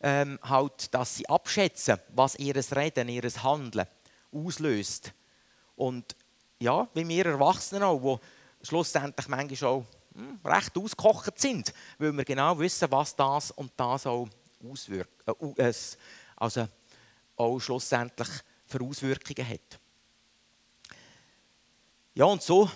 ähm, 0.01 0.39
halt, 0.43 0.93
dass 0.95 1.17
sie 1.17 1.29
abschätzen, 1.29 1.99
was 2.15 2.37
ihr 2.37 2.57
Reden, 2.57 3.09
ihr 3.09 3.23
Handeln 3.43 3.87
auslöst. 4.33 5.13
Und 5.77 6.17
ja, 6.59 6.89
wie 6.95 7.07
wir 7.09 7.27
Erwachsenen 7.27 7.83
auch, 7.83 8.19
die 8.61 8.67
schlussendlich 8.67 9.29
manchmal 9.29 9.71
auch 9.71 9.85
hm, 10.15 10.41
recht 10.45 10.77
ausgekocht 10.77 11.39
sind, 11.39 11.73
weil 11.99 12.13
wir 12.13 12.25
genau 12.25 12.59
wissen, 12.59 12.91
was 12.91 13.15
das 13.15 13.51
und 13.53 13.73
das 13.77 14.07
auch 14.07 14.29
auswirkt, 14.69 15.25
äh, 15.57 15.73
also 16.37 16.69
auch 17.37 17.59
schlussendlich 17.61 18.29
für 18.67 18.83
Auswirkungen 18.83 19.49
hat. 19.49 19.81
Ja, 22.15 22.25
und 22.25 22.43
so 22.43 22.71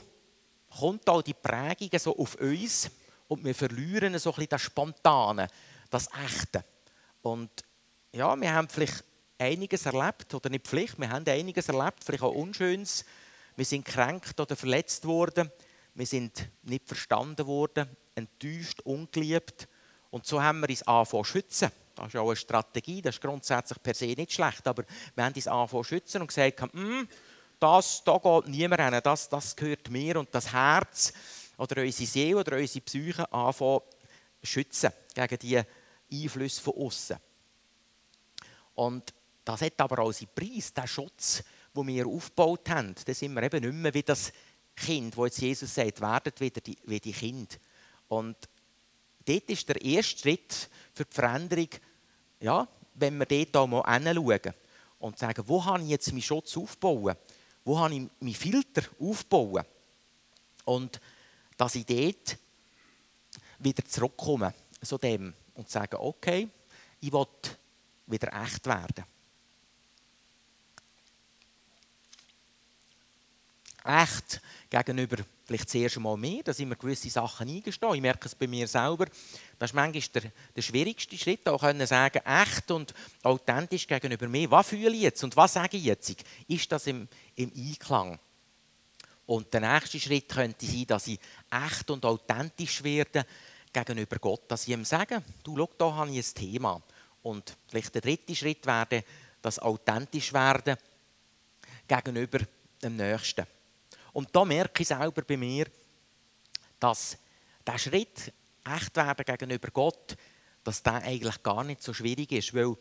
kommt 0.78 1.08
all 1.08 1.22
die 1.22 1.34
Prägungen 1.34 1.98
so 1.98 2.16
auf 2.16 2.36
uns 2.36 2.90
und 3.28 3.44
wir 3.44 3.54
verlieren 3.54 4.18
so 4.18 4.30
ein 4.30 4.34
bisschen 4.34 4.48
das 4.50 4.62
Spontane, 4.62 5.48
das 5.90 6.08
Echte. 6.24 6.64
Und 7.22 7.50
ja, 8.12 8.38
wir 8.40 8.52
haben 8.52 8.68
vielleicht 8.68 9.04
einiges 9.38 9.86
erlebt, 9.86 10.32
oder 10.34 10.50
nicht 10.50 10.68
vielleicht, 10.68 10.98
wir 10.98 11.10
haben 11.10 11.26
einiges 11.26 11.68
erlebt, 11.68 12.04
vielleicht 12.04 12.22
auch 12.22 12.34
Unschönes. 12.34 13.04
Wir 13.56 13.64
sind 13.64 13.84
kränkt 13.84 14.38
oder 14.40 14.56
verletzt 14.56 15.04
worden, 15.06 15.50
wir 15.94 16.06
sind 16.06 16.48
nicht 16.62 16.86
verstanden 16.86 17.46
worden, 17.46 17.88
enttäuscht, 18.14 18.80
ungeliebt. 18.82 19.68
Und 20.10 20.26
so 20.26 20.42
haben 20.42 20.60
wir 20.60 20.68
uns 20.68 20.82
angefangen 20.82 21.24
zu 21.24 21.30
schützen. 21.30 21.70
Das 21.94 22.08
ist 22.08 22.16
auch 22.16 22.26
eine 22.26 22.36
Strategie, 22.36 23.00
das 23.00 23.16
ist 23.16 23.20
grundsätzlich 23.20 23.80
per 23.80 23.94
se 23.94 24.06
nicht 24.06 24.32
schlecht, 24.32 24.66
aber 24.66 24.84
wir 25.14 25.24
haben 25.24 25.34
uns 25.34 25.46
angefangen 25.46 25.84
zu 25.84 25.88
schützen 25.88 26.20
und 26.20 26.26
gesagt, 26.26 26.60
hm, 26.60 27.08
das, 27.60 28.02
da 28.04 28.18
geht 28.18 28.48
niemand 28.48 28.82
hin, 28.82 29.00
das, 29.02 29.28
das 29.28 29.54
gehört 29.54 29.88
mir 29.90 30.18
und 30.18 30.34
das 30.34 30.52
Herz 30.52 31.12
oder 31.58 31.82
unsere 31.82 32.08
Seele 32.08 32.38
oder 32.38 32.56
unsere 32.56 32.84
Psyche 32.84 33.32
anfangen 33.32 33.80
zu 34.40 34.46
schützen 34.46 34.90
gegen 35.14 35.38
die 35.38 35.62
Einflüsse 36.12 36.60
von 36.60 36.74
außen. 36.74 37.16
Und 38.74 39.14
das 39.44 39.60
hat 39.62 39.80
aber 39.80 40.00
auch 40.00 40.12
seinen 40.12 40.34
Preis, 40.34 40.72
der 40.72 40.86
Schutz, 40.86 41.42
den 41.74 41.86
wir 41.86 42.06
aufgebaut 42.06 42.68
haben. 42.70 42.94
Da 43.04 43.14
sind 43.14 43.34
wir 43.34 43.42
eben 43.42 43.62
nicht 43.62 43.74
mehr 43.74 43.94
wie 43.94 44.02
das 44.02 44.32
Kind, 44.74 45.16
wo 45.16 45.26
jetzt 45.26 45.40
Jesus 45.40 45.74
sagt, 45.74 46.00
werdet 46.00 46.40
wieder 46.40 46.60
die, 46.60 46.76
wie 46.84 47.00
die 47.00 47.12
Kinder. 47.12 47.56
Und 48.08 48.36
dort 49.24 49.50
ist 49.50 49.68
der 49.68 49.80
erste 49.82 50.18
Schritt 50.18 50.68
für 50.92 51.04
die 51.04 51.14
Veränderung, 51.14 51.68
ja, 52.40 52.66
wenn 52.94 53.18
wir 53.18 53.26
dort 53.26 53.56
auch 53.56 53.66
mal 53.66 53.82
hinschauen 53.92 54.54
und 54.98 55.18
sagen, 55.18 55.44
wo 55.46 55.64
habe 55.64 55.82
ich 55.82 55.90
jetzt 55.90 56.12
meinen 56.12 56.22
Schutz 56.22 56.56
aufbauen? 56.56 57.16
Wo 57.64 57.78
habe 57.78 57.94
ich 57.94 58.02
meinen 58.20 58.34
Filter 58.34 58.82
aufbauen? 59.00 59.64
Und 60.64 61.00
dass 61.56 61.74
ich 61.74 61.86
dort 61.86 62.38
wieder 63.58 63.84
zurückkomme 63.84 64.54
zu 64.82 64.98
dem 64.98 65.32
und 65.54 65.70
sage, 65.70 66.00
okay, 66.00 66.48
ich 67.00 67.12
will 67.12 67.26
wieder 68.06 68.32
echt 68.42 68.66
werden. 68.66 69.04
Echt 73.84 74.40
gegenüber 74.70 75.22
vielleicht 75.44 75.68
zuerst 75.68 75.96
einmal 75.96 76.16
mir, 76.16 76.42
dass 76.42 76.58
ich 76.58 76.66
mir 76.66 76.76
gewisse 76.76 77.10
Sachen 77.10 77.48
eingestehe. 77.48 77.94
Ich 77.94 78.00
merke 78.00 78.26
es 78.26 78.34
bei 78.34 78.46
mir 78.46 78.66
selber. 78.66 79.06
Das 79.58 79.70
ist 79.70 79.74
manchmal 79.74 80.22
der, 80.22 80.32
der 80.56 80.62
schwierigste 80.62 81.18
Schritt, 81.18 81.46
auch 81.48 81.60
können 81.60 81.86
sagen, 81.86 82.20
echt 82.24 82.70
und 82.70 82.94
authentisch 83.22 83.86
gegenüber 83.86 84.26
mir. 84.26 84.50
Was 84.50 84.68
fühle 84.68 84.90
ich 84.90 85.02
jetzt 85.02 85.22
und 85.22 85.36
was 85.36 85.52
sage 85.52 85.76
ich 85.76 85.84
jetzt? 85.84 86.14
Ist 86.48 86.72
das 86.72 86.86
im, 86.86 87.08
im 87.36 87.52
Einklang? 87.54 88.18
Und 89.26 89.52
der 89.52 89.60
nächste 89.60 89.98
Schritt 89.98 90.28
könnte 90.28 90.66
sein, 90.66 90.86
dass 90.86 91.06
ich 91.06 91.18
echt 91.50 91.90
und 91.90 92.04
authentisch 92.04 92.82
werde 92.84 93.24
gegenüber 93.72 94.18
Gott. 94.18 94.42
Dass 94.48 94.66
ich 94.66 94.74
ihm 94.74 94.84
sage, 94.84 95.22
du, 95.42 95.56
schau, 95.56 95.70
da 95.78 95.94
habe 95.94 96.10
ich 96.10 96.26
ein 96.26 96.34
Thema. 96.34 96.82
Und 97.22 97.56
vielleicht 97.68 97.94
der 97.94 98.02
dritte 98.02 98.34
Schritt 98.34 98.66
wäre, 98.66 99.04
das 99.40 99.58
authentisch 99.58 100.32
werden 100.32 100.76
gegenüber 101.88 102.40
dem 102.82 102.96
Nächsten. 102.96 103.46
Und 104.12 104.34
da 104.34 104.44
merke 104.44 104.82
ich 104.82 104.88
selber 104.88 105.22
bei 105.22 105.36
mir, 105.36 105.66
dass 106.78 107.16
der 107.66 107.78
Schritt, 107.78 108.32
echt 108.64 108.96
werden 108.96 109.24
gegenüber 109.24 109.68
Gott, 109.70 110.16
dass 110.62 110.82
der 110.82 111.02
eigentlich 111.02 111.42
gar 111.42 111.64
nicht 111.64 111.82
so 111.82 111.92
schwierig 111.92 112.32
ist, 112.32 112.54
weil 112.54 112.76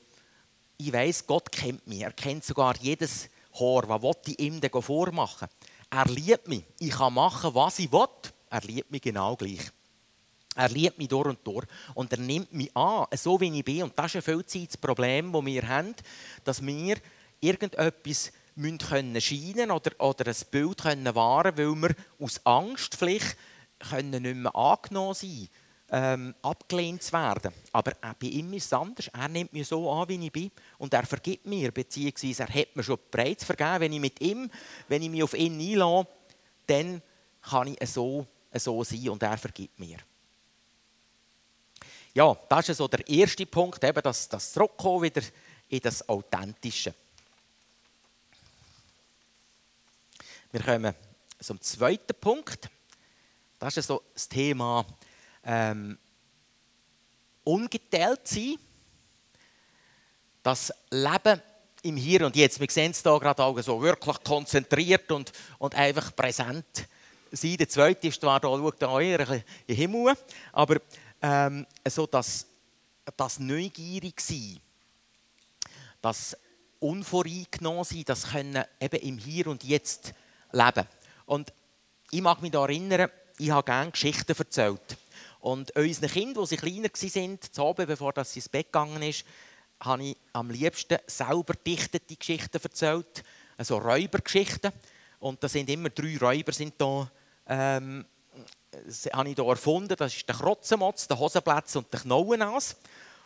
ich 0.77 0.91
weiß, 0.91 1.27
Gott 1.27 1.51
kennt 1.51 1.85
mich. 1.87 2.01
Er 2.01 2.13
kennt 2.13 2.43
sogar 2.43 2.75
jedes 2.77 3.29
Haar. 3.59 3.87
Was 3.87 4.17
ich 4.25 4.39
ihm 4.39 4.61
vormachen? 4.61 5.47
Er 5.93 6.05
liebt 6.05 6.47
mich. 6.47 6.63
Ich 6.79 6.89
kann 6.89 7.13
machen, 7.13 7.53
was 7.53 7.77
ich 7.77 7.91
will. 7.91 8.07
Er 8.49 8.61
liebt 8.61 8.89
mich 8.89 9.01
genau 9.01 9.35
gleich. 9.35 9.71
Er 10.55 10.69
liebt 10.69 10.97
mich 10.97 11.07
durch 11.07 11.27
und 11.27 11.45
durch. 11.45 11.67
Und 11.93 12.11
er 12.11 12.19
nimmt 12.19 12.51
mich 12.51 12.75
an, 12.75 13.05
so 13.15 13.39
wie 13.39 13.55
ich 13.59 13.63
bin. 13.63 13.83
Und 13.83 13.97
das 13.97 14.07
ist 14.07 14.13
ja 14.15 14.21
viel 14.21 14.65
das 14.65 14.77
Problem, 14.77 15.31
das 15.31 15.45
wir 15.45 15.67
haben, 15.67 15.95
dass 16.43 16.65
wir 16.65 16.97
irgendetwas 17.39 18.31
müssen 18.55 18.77
können 18.79 19.21
scheinen 19.21 19.69
oder, 19.69 19.91
oder 19.99 20.27
ein 20.27 20.35
Bild 20.49 20.81
können 20.81 21.15
wahren 21.15 21.57
weil 21.57 21.75
wir 21.75 21.95
aus 22.19 22.43
Angst 22.45 22.95
vielleicht 22.95 23.35
können 23.79 24.21
nicht 24.21 24.35
mehr 24.35 24.55
angenommen 24.55 25.15
sein 25.15 25.49
ähm, 25.95 26.33
abgelehnt 26.41 27.03
zu 27.03 27.13
werden. 27.13 27.53
Aber 27.71 27.91
auch 28.01 28.13
bei 28.15 28.25
ihm 28.25 28.51
ist 28.53 28.65
es 28.65 28.73
anders. 28.73 29.09
Er 29.09 29.27
nimmt 29.27 29.53
mich 29.53 29.67
so 29.67 29.91
an, 29.91 30.09
wie 30.09 30.25
ich 30.25 30.31
bin. 30.31 30.51
Und 30.79 30.91
er 30.91 31.05
vergibt 31.05 31.45
mir, 31.45 31.71
beziehungsweise 31.71 32.43
er 32.43 32.53
hat 32.53 32.75
mir 32.75 32.81
schon 32.81 32.97
bereits 33.11 33.43
vergeben. 33.43 33.79
Wenn 33.79 33.93
ich 33.93 33.99
mit 33.99 34.19
ihm, 34.19 34.49
wenn 34.87 35.03
ich 35.03 35.09
mich 35.09 35.21
auf 35.21 35.35
ihn 35.35 35.59
einlasse, 35.59 36.07
dann 36.65 37.01
kann 37.43 37.67
ich 37.67 37.89
so, 37.89 38.25
so 38.53 38.83
sein 38.83 39.09
und 39.09 39.21
er 39.21 39.37
vergibt 39.37 39.77
mir. 39.77 39.99
Ja, 42.15 42.35
das 42.49 42.69
ist 42.69 42.77
so 42.77 42.87
der 42.87 43.07
erste 43.07 43.45
Punkt, 43.45 43.83
eben 43.83 44.01
das, 44.01 44.27
das 44.27 44.51
Zurückkommen 44.51 45.03
wieder 45.03 45.21
in 45.69 45.79
das 45.79 46.07
Authentische. 46.09 46.93
Wir 50.51 50.61
kommen 50.61 50.95
zum 51.39 51.61
zweiten 51.61 52.19
Punkt. 52.19 52.67
Das 53.59 53.77
ist 53.77 53.87
so 53.87 54.01
das 54.13 54.27
Thema 54.27 54.85
ähm, 55.43 55.97
ungeteilt 57.43 58.27
sein. 58.27 58.55
Das 60.41 60.73
Leben 60.89 61.41
im 61.83 61.97
Hier 61.97 62.25
und 62.25 62.35
Jetzt. 62.35 62.59
Wir 62.59 62.67
sehen 62.69 62.91
es 62.91 63.01
hier 63.01 63.19
gerade 63.19 63.43
auch 63.43 63.59
so 63.61 63.81
wirklich 63.81 64.23
konzentriert 64.23 65.11
und, 65.11 65.31
und 65.59 65.75
einfach 65.75 66.15
präsent 66.15 66.87
sein. 67.31 67.57
Der 67.57 67.69
zweite 67.69 68.07
ist 68.07 68.21
zwar 68.21 68.39
da, 68.39 68.47
schaut 68.47 68.81
da 68.81 68.99
eher 68.99 69.19
in 69.19 69.43
den 69.67 69.75
Himmel, 69.75 70.15
aber 70.51 70.77
ähm, 71.21 71.65
so 71.87 72.07
das, 72.07 72.45
das 73.17 73.39
neugierig 73.39 74.19
sein, 74.21 74.59
das 76.01 76.37
unvoreingenommen 76.79 77.83
sein, 77.83 78.03
das 78.05 78.29
können 78.29 78.63
eben 78.79 78.99
im 79.01 79.17
Hier 79.17 79.47
und 79.47 79.63
Jetzt 79.63 80.13
leben. 80.51 80.87
Und 81.25 81.51
ich 82.11 82.21
mag 82.21 82.41
mich 82.41 82.51
da 82.51 82.63
erinnern, 82.63 83.09
ich 83.37 83.49
habe 83.49 83.65
gerne 83.65 83.91
Geschichten 83.91 84.35
erzählt. 84.37 84.97
Und 85.43 85.75
unseren 85.75 86.09
Kindern, 86.09 86.45
sie 86.45 86.55
kleiner 86.55 86.87
waren, 86.87 87.39
zu 87.41 87.65
Abend, 87.65 87.87
bevor 87.87 88.13
sie 88.23 88.39
ins 88.39 88.47
Bett 88.47 88.67
gegangen 88.67 89.01
ist, 89.01 89.25
habe 89.81 90.01
ich 90.01 90.17
am 90.31 90.49
liebsten 90.49 90.97
selber 91.05 91.53
dichtete 91.55 92.15
Geschichten 92.15 92.61
erzählt, 92.63 93.25
also 93.57 93.77
Räubergeschichten. 93.77 94.71
Und 95.19 95.43
da 95.43 95.49
sind 95.49 95.69
immer 95.69 95.89
drei 95.89 96.17
Räuber 96.17 96.53
sind 96.53 96.75
da, 96.77 97.11
ähm, 97.47 98.05
habe 99.11 99.29
ich 99.29 99.35
hier 99.35 99.45
erfunden. 99.45 99.97
Das 99.97 100.15
ist 100.15 100.29
der 100.29 100.35
Krotzenmotz, 100.35 101.09
der 101.09 101.19
Hosenplatz 101.19 101.75
und 101.75 101.91
der 101.91 101.99
Knauenas. 101.99 102.77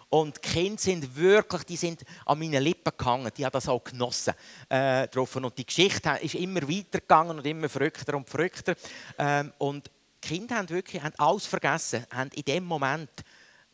Und 0.10 0.38
die 0.38 0.50
Kinder 0.50 0.82
sind 0.82 1.16
wirklich, 1.16 1.64
die 1.66 1.78
sind 1.78 2.04
an 2.26 2.40
meinen 2.40 2.64
Lippen 2.64 2.94
gehangen. 2.98 3.32
Die 3.38 3.46
haben 3.46 3.52
das 3.52 3.70
auch 3.70 3.84
genossen. 3.84 4.34
Äh, 4.70 5.08
und 5.16 5.58
die 5.58 5.66
Geschichte 5.68 6.18
ist 6.20 6.34
immer 6.34 6.68
weitergegangen 6.68 7.38
und 7.38 7.46
immer 7.46 7.70
verrückter 7.70 8.18
und 8.18 8.28
verrückter. 8.28 8.74
Ähm, 9.20 9.54
und 9.60 9.92
die 10.24 10.28
Kinder 10.28 10.56
haben 10.56 10.70
wirklich 10.70 11.02
haben 11.02 11.16
alles 11.18 11.46
vergessen. 11.46 12.06
Haben 12.12 12.32
in 12.32 12.44
dem 12.44 12.66
Moment 12.66 13.10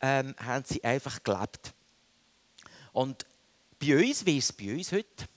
ähm, 0.00 0.34
haben 0.38 0.64
sie 0.64 0.82
einfach 0.84 1.22
gelebt. 1.22 1.72
Und 2.92 3.26
bei 3.78 3.96
uns, 3.96 4.24
wie 4.24 4.38
ist 4.38 4.50
es 4.50 4.52
bei 4.52 4.74
uns 4.74 4.92
heute? 4.92 5.28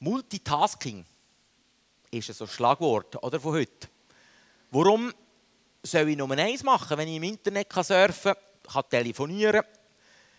Multitasking 0.00 1.04
ist 2.10 2.34
so 2.34 2.44
ein 2.44 2.50
Schlagwort 2.50 3.22
oder, 3.22 3.38
von 3.38 3.52
heute. 3.52 3.88
Warum 4.70 5.12
soll 5.82 6.08
ich 6.08 6.16
nur 6.16 6.30
eins 6.30 6.62
machen, 6.62 6.96
wenn 6.98 7.08
ich 7.08 7.16
im 7.16 7.22
Internet 7.22 7.72
surfen 7.72 8.34
kann, 8.34 8.72
kann 8.72 8.90
telefonieren 8.90 9.62
kann, 9.62 9.80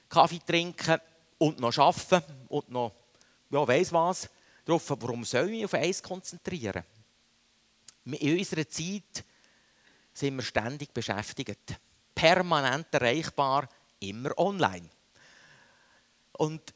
Kaffee 0.09 0.39
trinken 0.45 0.99
und 1.37 1.59
noch 1.59 1.77
arbeiten 1.77 2.23
und 2.47 2.69
noch, 2.69 2.93
ja, 3.49 3.67
weiss 3.67 3.91
was, 3.91 4.29
darauf, 4.65 4.89
warum 4.89 5.23
soll 5.23 5.45
ich 5.45 5.51
mich 5.51 5.65
auf 5.65 5.73
eins 5.73 6.03
konzentrieren? 6.03 6.83
In 8.05 8.37
unserer 8.37 8.67
Zeit 8.67 9.23
sind 10.13 10.35
wir 10.35 10.43
ständig 10.43 10.93
beschäftigt, 10.93 11.79
permanent 12.13 12.87
erreichbar, 12.93 13.69
immer 13.99 14.37
online. 14.37 14.89
Und 16.33 16.73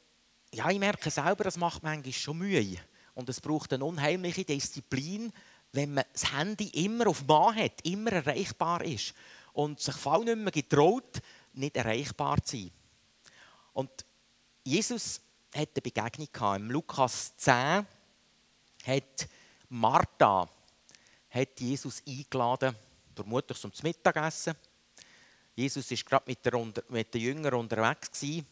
ja, 0.54 0.70
ich 0.70 0.80
merke 0.80 1.10
selber, 1.10 1.44
das 1.44 1.58
macht 1.58 1.84
manchmal 1.84 2.14
schon 2.14 2.38
Mühe. 2.38 2.78
Und 3.14 3.30
es 3.30 3.42
braucht 3.42 3.74
eine 3.74 3.84
unheimliche 3.86 4.44
Disziplin, 4.44 5.32
wenn 5.72 5.94
man 5.94 6.06
das 6.14 6.32
Handy 6.32 6.68
immer 6.86 7.08
auf 7.08 7.26
Mann 7.26 7.56
hat, 7.56 7.82
immer 7.84 8.14
erreichbar 8.14 8.84
ist 8.84 9.14
und 9.54 9.80
sich 9.80 9.96
voll 9.96 10.24
nicht 10.26 10.38
mehr 10.38 10.52
getraut, 10.52 11.22
nicht 11.54 11.76
erreichbar 11.76 12.42
zu 12.44 12.58
sein. 12.58 12.72
Und 13.74 14.06
Jesus 14.64 15.22
hat 15.54 15.70
eine 15.74 15.82
Begegnung 15.82 16.28
gehabt. 16.32 16.60
Im 16.60 16.72
Lukas 16.72 17.36
10 17.38 17.86
hat 18.86 19.28
Martha 19.70 20.50
hat 21.30 21.60
Jesus 21.60 22.02
eingeladen, 22.08 22.76
vermutlich 23.16 23.58
zum 23.58 23.72
Mittagessen. 23.84 24.56
Jesus 25.56 25.90
ist 25.90 26.06
gerade 26.06 26.26
mit, 26.28 26.46
der, 26.46 26.74
mit 26.90 27.14
den 27.14 27.22
Jüngern 27.22 27.54
unterwegs 27.54 28.12
gewesen, 28.12 28.46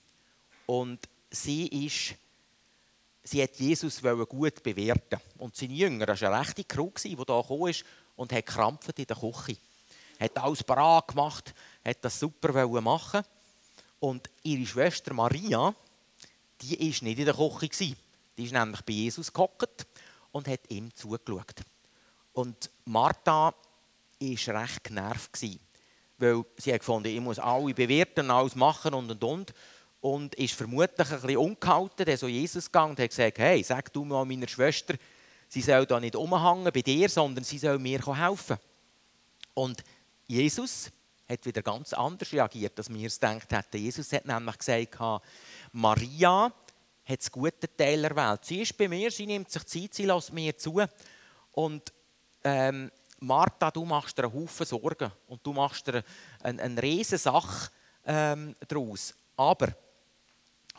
und 0.66 1.10
sie 1.30 1.68
ist 1.68 2.16
sie 3.24 3.42
hat 3.42 3.56
Jesus 3.56 4.02
gut 4.02 4.62
bewerten 4.62 5.20
Und 5.38 5.56
seine 5.56 5.74
Jünger, 5.74 6.06
das 6.06 6.22
war 6.22 6.34
eine 6.34 6.42
rechte 6.42 6.64
Crew, 6.64 6.92
die 7.02 7.10
hier 7.10 7.18
gekommen 7.18 7.70
ist 7.70 7.86
und 8.16 8.32
hat 8.34 8.46
krampft 8.46 9.00
in 9.00 9.06
der 9.06 9.16
Küche. 9.16 9.58
Hat 10.20 10.38
alles 10.38 10.64
parat 10.64 11.08
gemacht, 11.08 11.54
hat 11.84 11.98
das 12.02 12.20
super 12.20 12.68
machen 12.82 13.24
Und 14.00 14.30
ihre 14.44 14.66
Schwester 14.66 15.14
Maria, 15.14 15.74
die 16.62 16.78
war 16.78 17.08
nicht 17.08 17.20
in 17.20 17.26
der 17.26 17.34
Küche. 17.34 17.96
Die 18.38 18.44
ist 18.46 18.54
nämlich 18.54 18.82
bei 18.82 18.94
Jesus 18.94 19.32
gehockt 19.32 19.88
und 20.32 20.48
hat 20.48 20.70
ihm 20.70 20.94
zugeschaut. 20.94 21.62
Und 22.34 22.70
Martha 22.86 23.54
war 24.32 24.62
recht 24.62 24.84
genervt, 24.84 25.42
weil 26.18 26.46
sie 26.58 26.72
gefunden, 26.72 27.10
ich 27.10 27.20
muss 27.20 27.40
alle 27.40 27.74
bewerten, 27.74 28.32
alles 28.32 28.56
machen 28.56 28.94
und 28.94 29.12
und 29.12 29.24
und. 29.24 29.54
Und 30.02 30.36
ist 30.36 30.54
vermutlich 30.54 31.10
ein 31.10 31.22
bisschen 31.22 31.38
ungehalten, 31.38 32.06
der 32.06 32.18
so 32.18 32.28
Jesus 32.28 32.66
gegangen 32.66 32.92
und 32.92 33.00
hat 33.00 33.10
gesagt, 33.10 33.40
hey, 33.40 33.64
sag 33.64 33.92
du 33.94 34.04
mal 34.04 34.26
meiner 34.26 34.50
Schwester, 34.50 34.96
sie 35.48 35.62
soll 35.62 35.86
da 35.86 35.98
nicht 36.00 36.18
umhängen 36.18 36.72
bei 36.74 36.82
dir, 36.82 37.08
sondern 37.08 37.46
sie 37.46 37.58
soll 37.58 37.80
mir 37.80 38.06
helfen. 38.06 38.58
Und 39.54 39.82
Jesus 40.28 40.92
hat 41.30 41.46
wieder 41.46 41.62
ganz 41.62 41.94
anders 41.94 42.34
reagiert, 42.34 42.78
als 42.78 42.94
wir 42.94 43.08
es 43.08 43.20
gedacht 43.20 43.52
hätten. 43.52 43.78
Jesus 43.78 44.12
hat 44.12 44.26
nämlich 44.26 44.58
gesagt, 44.58 44.98
Maria 45.72 46.52
hat 47.06 47.20
das 47.20 47.32
gute 47.32 47.76
Teil 47.76 48.04
erwählt. 48.04 48.46
Sie 48.46 48.62
ist 48.62 48.78
bei 48.78 48.88
mir, 48.88 49.12
sie 49.12 49.26
nimmt 49.26 49.50
sich 49.52 49.66
Zeit, 49.66 49.94
sie 49.94 50.06
lässt 50.06 50.34
mir 50.34 50.58
zu. 50.58 50.82
Und 51.52 51.94
ähm, 52.44 52.92
Martha, 53.24 53.72
du 53.72 53.86
machst 53.86 54.18
dir 54.18 54.26
einen 54.26 54.34
Haufen 54.34 54.66
Sorgen 54.66 55.12
und 55.28 55.46
du 55.46 55.54
machst 55.54 55.88
dir 55.88 56.04
eine, 56.42 56.62
eine 56.62 56.82
riesige 56.82 57.18
Sache 57.18 57.70
ähm, 58.06 58.56
daraus. 58.68 59.14
Aber 59.36 59.74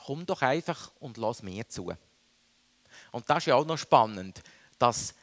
komm 0.05 0.27
doch 0.27 0.43
einfach 0.43 0.93
und 1.01 1.17
lass 1.17 1.43
mir 1.43 1.69
zu. 1.69 1.93
Und 3.13 3.29
das 3.29 3.39
ist 3.39 3.47
ja 3.47 3.55
auch 3.55 3.67
noch 3.67 3.79
spannend, 3.79 4.43
dass 4.79 5.15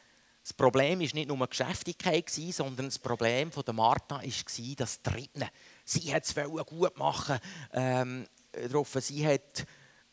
das 0.41 0.53
Problem 0.53 1.01
ist 1.01 1.13
nicht 1.13 1.27
nur 1.27 1.47
Geschäftigkeit 1.47 2.27
sondern 2.51 2.87
das 2.87 2.97
Problem 2.97 3.51
von 3.51 3.63
der 3.63 3.75
Martha 3.75 4.15
war 4.15 4.75
das 4.75 5.01
Dritten. 5.03 5.45
Sie 5.85 6.13
hat 6.13 6.23
es 6.23 6.33
gut 6.65 6.97
machen 6.97 7.37
ähm, 7.73 8.27
Sie 9.01 9.27
hat 9.27 9.65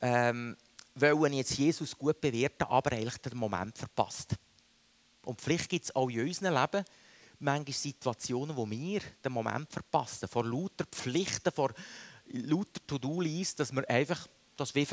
ähm, 0.02 0.56
wollen 0.94 1.32
jetzt 1.32 1.56
Jesus 1.56 1.96
gut 1.96 2.20
bewerten, 2.20 2.64
aber 2.64 2.92
eigentlich 2.92 3.18
den 3.18 3.38
Moment 3.38 3.76
verpasst. 3.78 4.34
Und 5.28 5.42
vielleicht 5.42 5.68
gibt 5.68 5.85
es 5.85 5.94
auch 5.94 6.08
in 6.08 6.23
unserem 6.23 6.54
Leben 6.54 6.85
manchmal 7.40 7.75
Situationen, 7.75 8.56
wo 8.56 8.68
wir 8.70 9.02
den 9.23 9.30
Moment 9.30 9.70
verpassen, 9.70 10.26
vor 10.26 10.42
lauter 10.42 10.87
Pflichten, 10.87 11.52
vor 11.52 11.75
lauter 12.28 12.80
To-Do-List, 12.87 13.61
dass 13.61 13.70
wir 13.70 13.88
einfach 13.90 14.26
das 14.56 14.75
wir 14.75 14.87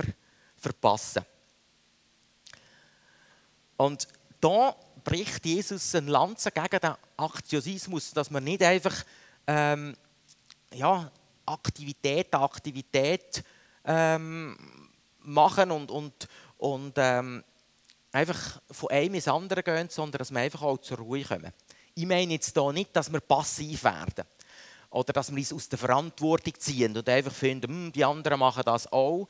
verpassen. 0.58 1.24
Und 3.77 4.10
da 4.42 4.75
bricht 5.06 5.46
Jesus 5.46 5.96
eine 5.96 6.12
Lanze 6.12 6.51
gegen 6.51 6.80
den 6.82 6.96
Aktiosismus, 7.15 8.12
dass 8.12 8.30
man 8.30 8.44
nicht 8.44 8.62
einfach 8.62 9.06
ähm, 9.48 9.96
ja, 10.74 11.10
Aktivität, 11.46 12.36
Aktivität 12.36 13.42
ähm, 13.86 14.58
machen 15.20 15.72
und, 15.72 15.89
und, 15.89 16.27
und 16.58 16.94
ähm, 16.98 17.42
einfach 18.15 18.62
von 18.72 18.89
einem 18.89 19.15
ins 19.15 19.27
andere 19.27 19.62
gehen, 19.62 19.89
sondern 19.89 20.19
dass 20.19 20.31
wir 20.31 20.39
einfach 20.39 20.62
auch 20.62 20.77
zur 20.77 20.98
Ruhe 20.98 21.24
kommen. 21.24 21.51
Ich 21.93 22.05
meine 22.05 22.34
jetzt 22.34 22.53
hier 22.53 22.72
nicht, 22.72 22.95
dass 22.95 23.12
wir 23.12 23.19
passiv 23.19 23.84
werden 23.84 24.25
oder 24.89 25.12
dass 25.13 25.31
wir 25.31 25.38
uns 25.38 25.51
aus 25.51 25.67
der 25.69 25.77
Verantwortung 25.77 26.53
ziehen 26.57 26.95
und 26.95 27.07
einfach 27.10 27.34
finden, 27.34 27.67
hm, 27.69 27.91
die 27.91 28.05
anderen 28.05 28.39
machen 28.39 28.63
das 28.65 28.91
auch, 28.91 29.27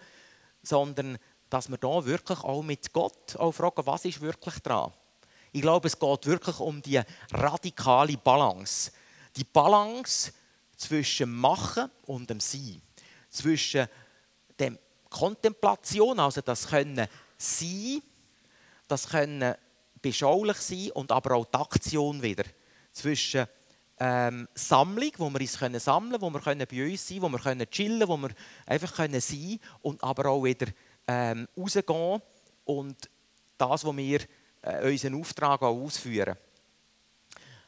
sondern 0.61 1.17
dass 1.49 1.69
wir 1.69 1.77
da 1.77 2.05
wirklich 2.05 2.39
auch 2.39 2.61
mit 2.61 2.93
Gott 2.93 3.35
auch 3.37 3.51
fragen, 3.51 3.85
was 3.85 4.05
ist 4.05 4.21
wirklich 4.21 4.59
dran. 4.59 4.93
Ich 5.51 5.61
glaube, 5.61 5.87
es 5.87 5.97
geht 5.97 6.25
wirklich 6.25 6.59
um 6.59 6.81
die 6.81 7.01
radikale 7.31 8.17
Balance. 8.17 8.91
Die 9.35 9.45
Balance 9.45 10.31
zwischen 10.75 11.33
Machen 11.33 11.89
und 12.05 12.29
dem 12.29 12.39
Sein. 12.39 12.81
Zwischen 13.29 13.87
dem 14.59 14.77
Kontemplation, 15.09 16.19
also 16.19 16.41
das 16.41 16.67
können 16.67 17.07
sein, 17.37 18.01
das 18.87 19.09
können 19.09 19.55
beschaulich 20.01 20.57
sein 20.57 20.91
und 20.93 21.11
aber 21.11 21.35
auch 21.35 21.45
die 21.45 21.57
Aktion 21.57 22.21
wieder. 22.21 22.43
Zwischen 22.91 23.48
ähm, 24.00 24.48
Sammlung, 24.53 25.11
wo 25.17 25.29
wir 25.29 25.41
uns 25.41 25.57
können 25.57 25.79
sammeln 25.79 26.19
können, 26.19 26.21
wo 26.21 26.29
wir 26.31 26.41
können 26.41 26.67
bei 26.69 26.91
uns 26.91 27.07
sein 27.07 27.19
können, 27.19 27.33
wo 27.33 27.37
wir 27.37 27.43
können 27.43 27.69
chillen 27.69 28.07
wo 28.07 28.17
wir 28.17 28.29
einfach 28.65 28.93
können 28.93 29.21
sein 29.21 29.59
und 29.81 30.03
aber 30.03 30.29
auch 30.29 30.43
wieder 30.43 30.67
ähm, 31.07 31.48
rausgehen 31.57 32.21
und 32.65 33.09
das, 33.57 33.85
was 33.85 33.98
wir 33.98 34.19
äh, 34.61 34.91
unseren 34.91 35.19
Auftrag 35.19 35.61
auch 35.61 35.81
ausführen. 35.81 36.35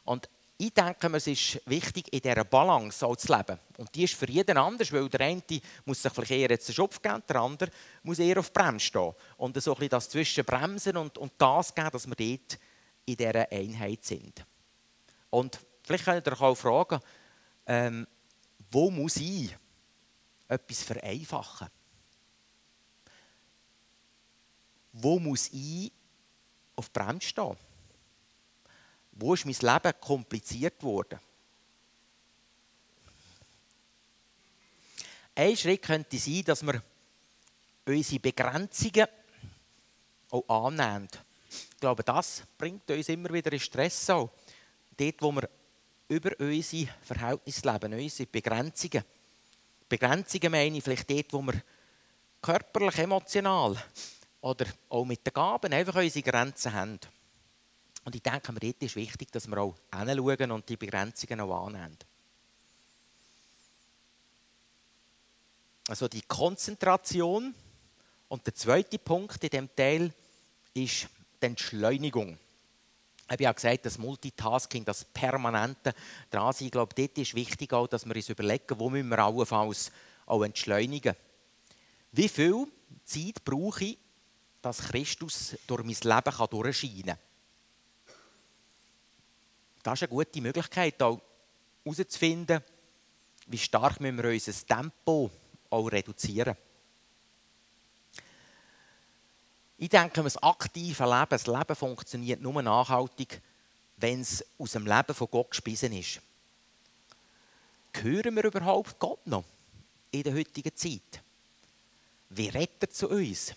Und 0.03 0.29
ich 0.59 0.73
denke, 0.73 1.07
es 1.15 1.27
ist 1.27 1.61
wichtig, 1.67 2.11
in 2.11 2.19
dieser 2.19 2.43
Balance 2.43 3.05
auch 3.05 3.15
zu 3.15 3.31
leben. 3.35 3.59
Und 3.77 3.93
die 3.93 4.05
ist 4.05 4.15
für 4.15 4.27
jeden 4.27 4.57
anders, 4.57 4.91
weil 4.91 5.07
der 5.07 5.21
eine 5.21 5.43
muss 5.85 6.01
sich 6.01 6.11
vielleicht 6.11 6.31
eher 6.31 6.49
jetzt 6.49 6.67
einen 6.69 6.75
Schopf 6.75 6.99
geben, 6.99 7.21
der 7.29 7.35
andere 7.35 7.69
muss 8.01 8.17
eher 8.17 8.39
auf 8.39 8.51
Bremse 8.51 8.85
stehen. 8.85 9.13
Und 9.37 9.61
so 9.61 9.71
ein 9.71 9.75
bisschen 9.75 9.89
das 9.89 10.09
zwischen 10.09 10.43
Bremsen 10.43 10.97
und, 10.97 11.15
und 11.19 11.37
Gas 11.37 11.73
geben, 11.73 11.91
dass 11.91 12.07
wir 12.07 12.15
dort 12.15 12.59
in 13.05 13.15
dieser 13.15 13.51
Einheit 13.51 14.03
sind. 14.03 14.43
Und 15.29 15.59
vielleicht 15.83 16.05
könnt 16.05 16.25
ihr 16.25 16.33
euch 16.33 16.41
auch 16.41 16.55
fragen, 16.55 16.99
ähm, 17.67 18.07
wo 18.71 18.89
muss 18.89 19.17
ich 19.17 19.55
etwas 20.47 20.81
vereinfachen? 20.81 21.67
Wo 24.91 25.19
muss 25.19 25.49
ich 25.49 25.91
auf 26.75 26.91
Bremse 26.91 27.27
stehen? 27.27 27.66
Wo 29.19 29.33
ist 29.33 29.45
mein 29.45 29.55
Leben 29.55 29.99
kompliziert 29.99 30.81
worden? 30.83 31.19
Ein 35.33 35.57
Schritt 35.57 35.81
könnte 35.81 36.17
sein, 36.17 36.43
dass 36.45 36.63
wir 36.65 36.81
unsere 37.85 38.19
Begrenzungen 38.19 39.07
auch 40.29 40.65
annehmen. 40.65 41.07
Ich 41.49 41.79
glaube, 41.79 42.03
das 42.03 42.43
bringt 42.57 42.89
uns 42.89 43.09
immer 43.09 43.31
wieder 43.31 43.51
in 43.51 43.59
Stress 43.59 44.09
auch. 44.09 44.29
Dort, 44.95 45.21
wo 45.21 45.31
wir 45.31 45.49
über 46.09 46.31
unsere 46.39 46.91
Verhältnisse 47.01 47.71
leben, 47.71 47.93
unsere 47.93 48.27
Begrenzungen. 48.27 49.03
Begrenzungen 49.89 50.51
meine 50.51 50.77
ich 50.77 50.83
vielleicht 50.83 51.09
dort, 51.09 51.33
wo 51.33 51.41
wir 51.41 51.61
körperlich, 52.41 52.97
emotional 52.97 53.75
oder 54.41 54.65
auch 54.89 55.05
mit 55.05 55.25
den 55.25 55.33
Gaben 55.33 55.73
einfach 55.73 55.95
unsere 55.95 56.29
Grenzen 56.29 56.73
haben. 56.73 56.99
Und 58.07 58.15
ich 58.15 58.23
denke 58.23 58.53
mir, 58.53 58.73
ist 58.79 58.95
wichtig, 58.95 59.33
dass 59.33 59.49
wir 59.49 59.57
auch 59.57 59.75
hinschauen 59.93 60.51
und 60.51 60.69
die 60.69 60.77
Begrenzungen 60.77 61.41
auch 61.41 61.65
annehmen. 61.65 61.97
Also 65.89 66.07
die 66.07 66.21
Konzentration. 66.21 67.53
Und 68.29 68.45
der 68.45 68.55
zweite 68.55 68.97
Punkt 68.97 69.43
in 69.43 69.49
diesem 69.49 69.75
Teil 69.75 70.13
ist 70.73 71.09
die 71.41 71.45
Entschleunigung. 71.47 72.37
Ich 73.25 73.29
habe 73.29 73.43
ja 73.43 73.51
gesagt, 73.51 73.85
das 73.85 73.97
Multitasking, 73.97 74.85
das 74.85 75.03
permanente 75.03 75.93
dran 76.31 76.55
Ich 76.59 76.71
glaube, 76.71 76.95
dort 76.95 77.17
ist 77.17 77.35
wichtig 77.35 77.73
auch, 77.73 77.87
dass 77.87 78.05
wir 78.05 78.15
uns 78.15 78.29
überlegen, 78.29 78.79
wo 78.79 78.89
müssen 78.89 79.09
wir 79.09 79.19
allenfalls 79.19 79.91
auch 80.25 80.45
entschleunigen. 80.45 81.13
Wie 82.13 82.29
viel 82.29 82.67
Zeit 83.03 83.43
brauche 83.43 83.83
ich, 83.83 83.97
dass 84.61 84.79
Christus 84.79 85.57
durch 85.67 85.83
mein 85.83 85.97
Leben 86.01 86.49
durchscheinen 86.49 87.05
kann? 87.07 87.26
Das 89.87 90.01
ist 90.01 90.03
eine 90.03 90.09
gute 90.09 90.41
Möglichkeit, 90.41 91.01
auch 91.01 91.21
herauszufinden, 91.85 92.61
wie 93.45 93.57
stark 93.57 94.01
wir 94.01 94.25
unser 94.25 94.67
Tempo 94.67 95.31
auch 95.69 95.87
reduzieren 95.87 96.57
Ich 99.77 99.87
denke, 99.87 100.21
das 100.23 100.35
aktive 100.43 101.05
Leben, 101.05 101.29
das 101.29 101.47
Leben 101.47 101.75
funktioniert 101.77 102.41
nur 102.41 102.61
nachhaltig, 102.61 103.41
wenn 103.95 104.19
es 104.19 104.43
aus 104.57 104.73
dem 104.73 104.85
Leben 104.85 105.13
von 105.13 105.29
Gott 105.31 105.51
gespissen 105.51 105.93
ist. 105.93 106.19
Hören 107.93 108.35
wir 108.35 108.43
überhaupt 108.43 108.99
Gott 108.99 109.25
noch 109.25 109.45
in 110.11 110.23
der 110.23 110.33
heutigen 110.33 110.75
Zeit? 110.75 111.23
Wie 112.31 112.49
redet 112.49 112.81
er 112.81 112.89
zu 112.89 113.07
uns? 113.07 113.55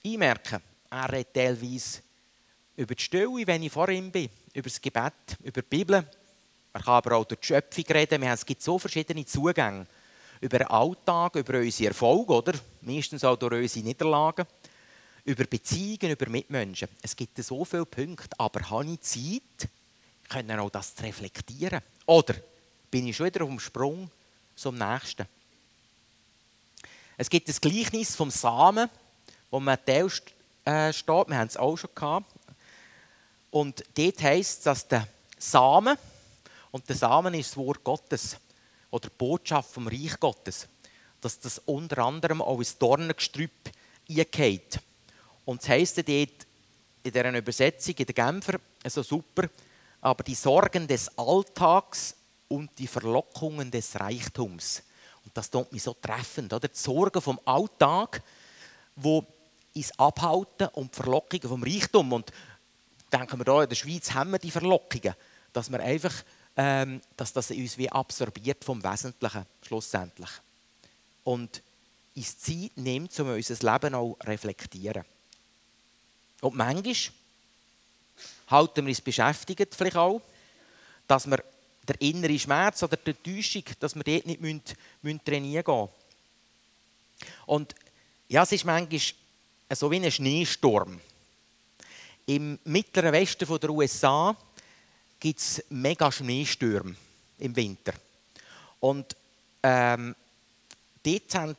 Ich 0.00 0.16
merke, 0.16 0.62
er 0.90 1.12
redet 1.12 1.34
teilweise 1.34 2.02
über 2.76 2.94
die 2.94 3.02
Stille, 3.02 3.46
wenn 3.48 3.64
ich 3.64 3.72
vor 3.72 3.88
ihm 3.88 4.12
bin 4.12 4.30
über 4.54 4.68
das 4.68 4.80
Gebet, 4.80 5.12
über 5.42 5.60
die 5.60 5.68
Bibel. 5.68 6.06
Man 6.72 6.82
kann 6.82 6.94
aber 6.94 7.16
auch 7.16 7.24
durch 7.24 7.40
die 7.40 7.46
Schöpfung 7.48 7.84
reden. 7.84 8.22
Es 8.22 8.46
gibt 8.46 8.62
so 8.62 8.78
verschiedene 8.78 9.26
Zugänge. 9.26 9.86
Über 10.40 10.58
den 10.58 10.68
Alltag, 10.68 11.36
über 11.36 11.58
unsere 11.58 11.88
Erfolge, 11.88 12.32
oder? 12.32 12.54
Meistens 12.80 13.24
auch 13.24 13.36
durch 13.36 13.62
unsere 13.62 13.84
Niederlagen. 13.84 14.46
Über 15.24 15.44
Beziehungen, 15.44 16.12
über 16.12 16.28
Mitmenschen. 16.28 16.88
Es 17.02 17.14
gibt 17.14 17.42
so 17.42 17.64
viele 17.64 17.86
Punkte, 17.86 18.38
aber 18.38 18.70
habe 18.70 18.86
ich 18.86 19.00
Zeit, 19.02 19.68
können 20.28 20.58
auch 20.58 20.70
das 20.70 20.94
reflektieren? 21.02 21.80
Oder 22.06 22.34
bin 22.90 23.06
ich 23.06 23.16
schon 23.16 23.26
wieder 23.26 23.42
auf 23.42 23.50
dem 23.50 23.60
Sprung 23.60 24.10
zum 24.56 24.76
Nächsten? 24.76 25.26
Es 27.16 27.30
gibt 27.30 27.48
das 27.48 27.60
Gleichnis 27.60 28.16
vom 28.16 28.30
Samen 28.30 28.90
wo 29.54 29.60
Matthäus 29.60 30.20
äh, 30.64 30.92
steht. 30.92 31.28
Wir 31.28 31.38
haben 31.38 31.46
es 31.46 31.56
auch 31.56 31.76
schon 31.76 31.90
gehabt. 31.94 32.26
Und 33.54 33.84
dort 33.94 34.20
heisst 34.20 34.58
es, 34.58 34.64
dass 34.64 34.88
der 34.88 35.06
Samen, 35.38 35.96
und 36.72 36.88
der 36.88 36.96
Samen 36.96 37.34
ist 37.34 37.50
das 37.50 37.56
Wort 37.56 37.84
Gottes, 37.84 38.36
oder 38.90 39.08
die 39.08 39.14
Botschaft 39.16 39.70
vom 39.70 39.86
Reich 39.86 40.18
Gottes, 40.18 40.66
dass 41.20 41.38
das 41.38 41.60
unter 41.64 41.98
anderem 41.98 42.42
auch 42.42 42.58
ins 42.58 42.76
Dornengestrüpp 42.76 43.70
eingeht. 44.10 44.80
Und 45.44 45.62
es 45.62 45.68
heisst 45.68 45.98
dort 45.98 46.08
in 46.08 46.28
dieser 47.04 47.32
Übersetzung, 47.32 47.94
in 47.96 48.06
der 48.06 48.14
Genfer, 48.14 48.58
so 48.88 49.04
super, 49.04 49.48
aber 50.00 50.24
die 50.24 50.34
Sorgen 50.34 50.88
des 50.88 51.16
Alltags 51.16 52.16
und 52.48 52.76
die 52.76 52.88
Verlockungen 52.88 53.70
des 53.70 54.00
Reichtums. 54.00 54.82
Und 55.24 55.36
das 55.36 55.48
tut 55.48 55.72
mich 55.72 55.84
so 55.84 55.94
treffend, 55.94 56.52
oder? 56.52 56.66
Die 56.66 56.76
Sorgen 56.76 57.22
vom 57.22 57.38
Alltag, 57.44 58.20
wo 58.96 59.24
ins 59.74 59.96
Abhalten 59.96 60.68
und 60.72 60.92
die 60.92 60.96
Verlockungen 60.96 61.48
vom 61.48 61.62
Reichtum. 61.62 62.12
Und 62.12 62.32
denken 63.14 63.38
wir 63.38 63.52
hier 63.52 63.62
in 63.62 63.68
der 63.68 63.76
Schweiz 63.76 64.12
haben 64.12 64.32
wir 64.32 64.38
die 64.38 64.50
Verlockungen, 64.50 65.14
dass 65.52 65.70
wir 65.70 65.80
einfach, 65.80 66.14
ähm, 66.56 67.00
dass 67.16 67.32
das 67.32 67.50
uns 67.50 67.78
wie 67.78 67.90
absorbiert 67.90 68.64
vom 68.64 68.82
Wesentlichen 68.82 69.46
schlussendlich. 69.62 70.30
Und 71.22 71.62
uns 72.16 72.38
Zeit 72.38 72.72
nimmt, 72.76 73.18
um 73.20 73.28
unser 73.28 73.72
Leben 73.72 73.94
auch 73.94 74.16
reflektieren. 74.24 75.04
Und 76.40 76.56
manchmal 76.56 76.94
halten 78.48 78.84
wir 78.84 78.90
uns 78.90 79.00
beschäftigt, 79.00 79.74
vielleicht 79.74 79.96
auch, 79.96 80.20
dass 81.06 81.26
wir 81.26 81.42
der 81.86 82.00
innere 82.00 82.38
Schmerz 82.38 82.82
oder 82.82 82.96
die 82.96 83.14
Täuschung, 83.14 83.64
dass 83.78 83.94
wir 83.94 84.04
dort 84.04 84.26
nicht 84.26 84.40
müssen, 84.40 84.62
müssen 85.02 85.24
trainieren 85.24 85.64
gehen 85.64 85.88
Und 87.46 87.74
ja, 88.28 88.42
es 88.42 88.52
ist 88.52 88.64
manchmal 88.64 89.00
so 89.70 89.90
wie 89.90 89.96
ein 89.96 90.10
Schneesturm. 90.10 91.00
Im 92.26 92.58
mittleren 92.64 93.12
Westen 93.12 93.46
der 93.46 93.70
USA 93.70 94.34
gibt 95.20 95.40
es 95.40 95.62
mega 95.68 96.10
Schneestürme 96.10 96.96
im 97.38 97.54
Winter. 97.54 97.92
Und 98.80 99.14
ähm, 99.62 100.16
dort 101.02 101.34
haben 101.34 101.56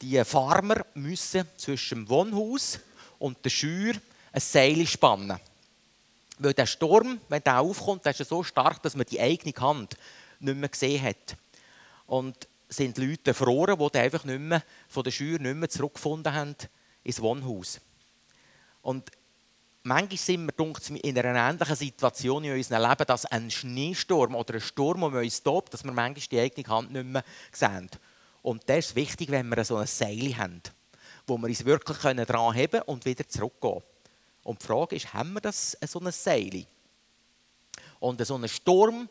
die 0.00 0.24
Farmer 0.24 0.86
müssen 0.94 1.48
zwischen 1.56 2.04
dem 2.04 2.08
Wohnhaus 2.08 2.78
und 3.18 3.44
der 3.44 3.50
Schür 3.50 3.94
ein 4.32 4.40
Seil 4.40 4.86
spannen. 4.86 5.40
Weil 6.38 6.54
der 6.54 6.66
Sturm, 6.66 7.20
wenn 7.28 7.42
der 7.42 7.58
aufkommt, 7.58 8.04
der 8.04 8.18
ist 8.18 8.28
so 8.28 8.44
stark, 8.44 8.80
dass 8.82 8.94
man 8.94 9.06
die 9.06 9.20
eigene 9.20 9.54
Hand 9.58 9.96
nicht 10.38 10.56
mehr 10.56 10.68
gesehen 10.68 11.02
hat. 11.02 11.36
Und 12.06 12.46
sind 12.68 12.98
Leute 12.98 13.30
erfroren, 13.30 13.78
die 13.78 13.98
einfach 13.98 14.24
nicht 14.24 14.38
mehr 14.38 14.62
von 14.88 15.02
der 15.02 15.10
Schür 15.10 15.40
nicht 15.40 15.56
mehr 15.56 15.68
zurückgefunden 15.68 16.32
haben 16.32 16.54
ins 17.02 17.20
Wohnhaus. 17.20 17.80
Und 18.82 19.10
manchmal 19.88 20.18
sind 20.18 20.52
wir 20.58 21.04
in 21.04 21.18
einer 21.18 21.50
ähnlichen 21.50 21.74
Situation 21.74 22.44
in 22.44 22.52
unserem 22.52 22.88
Leben, 22.88 23.06
dass 23.06 23.26
ein 23.26 23.50
Schneesturm 23.50 24.34
oder 24.34 24.54
ein 24.54 24.60
Sturm 24.60 25.02
um 25.02 25.14
uns 25.14 25.42
tobt, 25.42 25.72
dass 25.72 25.82
wir 25.82 25.92
manchmal 25.92 26.26
die 26.30 26.38
eigene 26.38 26.68
Hand 26.68 26.92
nicht 26.92 27.06
mehr 27.06 27.24
sehen. 27.50 27.90
Und 28.42 28.68
das 28.68 28.86
ist 28.86 28.96
wichtig, 28.96 29.30
wenn 29.30 29.48
wir 29.48 29.64
so 29.64 29.76
ein 29.76 29.86
Seil 29.86 30.36
haben, 30.36 30.62
wo 31.26 31.38
wir 31.38 31.48
uns 31.48 31.64
wirklich 31.64 31.98
dran 31.98 32.54
heben 32.54 32.82
und 32.82 33.04
wieder 33.04 33.26
zurückgehen 33.26 33.72
können. 33.72 33.84
Und 34.44 34.62
die 34.62 34.66
Frage 34.66 34.96
ist, 34.96 35.12
haben 35.12 35.32
wir 35.32 35.40
das, 35.40 35.74
äh, 35.74 35.86
so 35.86 36.00
ein 36.00 36.12
Seil? 36.12 36.66
Und 37.98 38.24
so 38.24 38.36
ein 38.36 38.48
Sturm, 38.48 39.08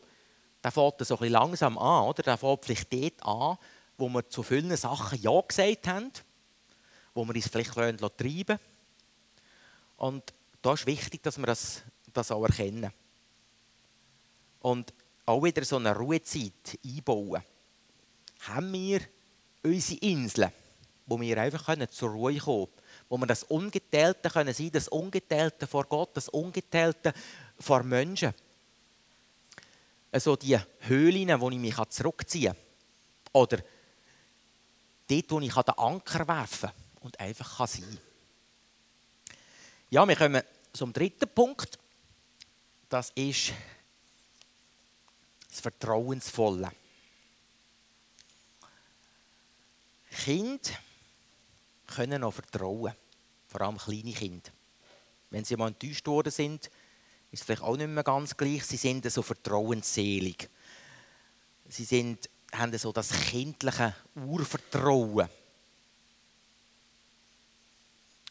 der 0.62 0.70
fängt 0.70 1.04
so 1.04 1.18
ein 1.18 1.30
langsam 1.30 1.76
an, 1.76 2.04
oder? 2.04 2.22
Der 2.22 2.38
fängt 2.38 2.64
vielleicht 2.64 2.92
dort 2.92 3.22
an, 3.22 3.58
wo 3.96 4.08
wir 4.08 4.28
zu 4.28 4.42
vielen 4.42 4.74
Sachen 4.76 5.20
Ja 5.20 5.40
gesagt 5.40 5.86
haben, 5.88 6.10
wo 7.14 7.24
wir 7.24 7.34
uns 7.34 7.48
vielleicht 7.48 7.74
treiben 7.74 7.98
lassen. 8.00 8.58
Und 9.96 10.32
da 10.62 10.72
ist 10.74 10.86
wichtig, 10.86 11.22
dass 11.22 11.38
wir 11.38 11.46
das, 11.46 11.82
das 12.12 12.30
auch 12.30 12.44
erkennen. 12.44 12.92
Und 14.60 14.92
auch 15.26 15.42
wieder 15.42 15.64
so 15.64 15.76
eine 15.76 15.94
Ruhezeit 15.94 16.78
einbauen. 16.84 17.42
Haben 18.40 18.72
wir 18.72 19.00
unsere 19.62 20.00
Inseln, 20.00 20.52
wo 21.06 21.20
wir 21.20 21.38
einfach 21.40 21.76
zur 21.90 22.10
Ruhe 22.10 22.36
kommen 22.38 22.66
können 22.66 22.78
wo 23.08 23.16
wir 23.16 23.26
das 23.26 23.44
Ungeteilte 23.44 24.28
können 24.28 24.52
sein, 24.52 24.70
das 24.70 24.88
Ungeteilte 24.88 25.66
vor 25.66 25.84
Gott, 25.84 26.10
das 26.14 26.28
Ungeteilte 26.28 27.14
vor 27.58 27.82
Menschen. 27.82 28.34
Also 30.12 30.36
die 30.36 30.58
Höhlen, 30.80 31.40
wo 31.40 31.50
ich 31.50 31.58
mich 31.58 31.76
zurückziehen 31.88 32.52
kann. 32.52 32.62
Oder 33.32 33.58
dort, 35.08 35.30
wo 35.30 35.40
ich 35.40 35.54
den 35.54 35.78
Anker 35.78 36.28
werfen 36.28 36.70
kann 36.70 36.72
und 37.00 37.20
einfach 37.20 37.66
sein 37.66 37.82
kann. 37.82 38.07
Ja, 39.90 40.06
wir 40.06 40.16
kommen 40.16 40.42
zum 40.72 40.92
dritten 40.92 41.28
Punkt. 41.30 41.78
Das 42.90 43.10
ist 43.14 43.52
das 45.48 45.60
Vertrauensvolle. 45.60 46.70
Kind 50.10 50.78
können 51.86 52.20
noch 52.20 52.34
vertrauen. 52.34 52.92
Vor 53.46 53.60
allem 53.62 53.78
kleine 53.78 54.12
Kinder. 54.12 54.50
Wenn 55.30 55.44
sie 55.44 55.56
mal 55.56 55.68
enttäuscht 55.68 56.06
worden 56.06 56.32
sind, 56.32 56.66
ist 57.30 57.40
es 57.40 57.42
vielleicht 57.42 57.62
auch 57.62 57.76
nicht 57.76 57.88
mehr 57.88 58.04
ganz 58.04 58.36
gleich. 58.36 58.64
Sie 58.64 58.76
sind 58.76 59.10
so 59.10 59.22
vertrauensselig. 59.22 60.50
Sie 61.66 61.84
sind, 61.84 62.28
haben 62.52 62.76
so 62.76 62.92
das 62.92 63.10
kindliche 63.10 63.94
Urvertrauen. 64.14 65.30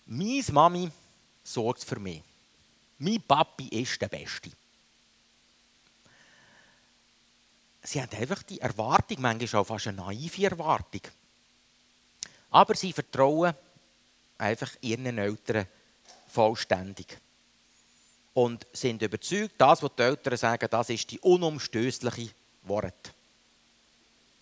Meine 0.06 0.44
Mami 0.52 0.92
sorgt 1.48 1.84
für 1.84 2.00
mich. 2.00 2.22
Mein 3.00 3.22
Papi 3.22 3.68
ist 3.70 4.02
der 4.02 4.10
Beste. 4.10 4.52
Sie 7.84 8.02
haben 8.02 8.12
einfach 8.18 8.44
die 8.44 8.60
Erwartung, 8.60 9.22
manchmal 9.22 9.62
auch 9.62 9.68
fast 9.68 9.88
eine 9.88 9.98
naive 9.98 10.44
Erwartung. 10.44 11.02
Aber 12.52 12.76
sie 12.76 12.92
vertrauen 12.92 13.54
einfach 14.38 14.72
ihren 14.82 15.18
Eltern 15.18 15.68
vollständig. 16.28 17.18
Und 18.34 18.68
sind 18.74 19.02
überzeugt, 19.02 19.56
das, 19.58 19.82
was 19.82 19.96
die 19.96 20.04
Eltern 20.04 20.38
sagen, 20.38 20.68
das 20.70 20.90
ist 20.90 21.10
die 21.10 21.20
unumstößliche 21.20 22.32
Wort. 22.64 23.14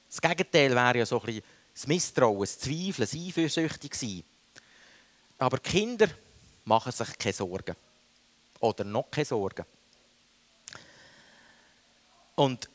Das 0.10 0.20
Gegenteil 0.20 0.72
wäre 0.72 0.98
ja 0.98 1.06
so 1.06 1.20
ein 1.20 1.26
bisschen 1.26 1.44
das 1.74 1.88
Misstrauen, 1.88 2.40
das 2.40 2.58
Zweifeln, 2.58 2.94
das 2.98 3.14
Eifersüchtig 3.14 3.96
sein. 3.96 4.24
Aber 5.38 5.60
Kinder 5.60 6.10
machen 6.66 6.92
sich 6.92 7.18
keine 7.18 7.34
Sorgen. 7.34 7.76
Oder 8.60 8.84
noch 8.84 9.10
keine 9.10 9.26
Sorgen. 9.26 9.66
Und 12.36 12.70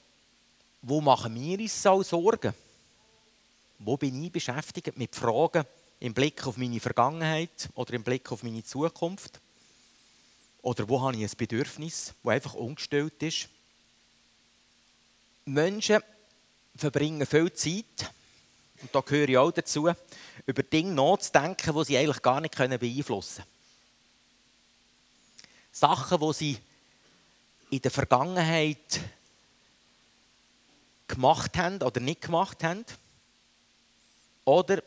wo 0.83 1.01
machen 1.01 1.35
wir 1.35 1.59
uns 1.59 1.83
so 1.83 2.03
Sorgen? 2.03 2.55
Wo 3.79 3.97
bin 3.97 4.23
ich 4.25 4.33
beschäftigt 4.33 4.97
mit 4.97 5.15
Fragen 5.15 5.65
im 6.01 6.15
Blick 6.15 6.47
auf 6.47 6.57
meine 6.57 6.81
Vergangenheit 6.81 7.69
oder 7.75 7.95
im 7.95 8.03
Blick 8.03 8.31
auf 8.33 8.43
meine 8.43 8.65
Zukunft? 8.65 9.41
Oder 10.63 10.89
wo 10.89 11.01
habe 11.01 11.17
ich 11.17 11.23
ein 11.23 11.37
Bedürfnis, 11.37 12.15
das 12.23 12.33
einfach 12.33 12.55
ungestellt 12.55 13.23
ist? 13.23 13.49
Menschen 15.47 16.03
verbringen 16.77 17.27
viel 17.27 17.53
Zeit, 17.53 18.13
und 18.83 18.95
da 18.95 19.01
gehöre 19.01 19.29
ich 19.29 19.39
auch 19.39 19.51
dazu, 19.51 19.91
über 20.47 20.63
Dinge 20.63 20.93
nachzudenken, 20.93 21.75
die 21.75 21.85
sie 21.85 21.99
eigentlich 21.99 22.23
gar 22.23 22.41
nicht 22.41 22.57
beeinflussen 22.57 23.43
können. 23.43 23.60
Sachen, 25.73 26.21
die 26.21 26.33
sie 26.33 26.59
in 27.71 27.81
der 27.81 27.91
Vergangenheit 27.91 29.01
gemacht 31.07 31.57
haben 31.57 31.83
oder 31.83 32.01
nicht 32.01 32.23
gemacht 32.23 32.63
haben. 32.65 32.85
Oder 34.45 34.83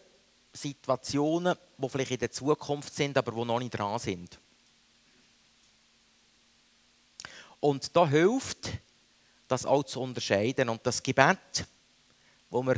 Situationen, 0.52 1.56
die 1.78 1.89
vielleicht 1.89 2.12
in 2.12 2.19
der 2.19 2.32
Zukunft 2.32 2.93
sind, 2.93 3.17
aber 3.17 3.32
die 3.32 3.46
noch 3.46 3.60
nicht 3.60 3.72
dran 3.72 3.98
sind. 4.00 4.39
Und 7.60 7.96
da 7.96 8.08
hilft, 8.08 8.69
das 9.48 9.65
auch 9.65 9.84
zu 9.84 10.02
unterscheiden. 10.02 10.69
Und 10.69 10.86
das 10.86 11.02
Gebet, 11.02 11.65
wo 12.50 12.62
wir, 12.63 12.76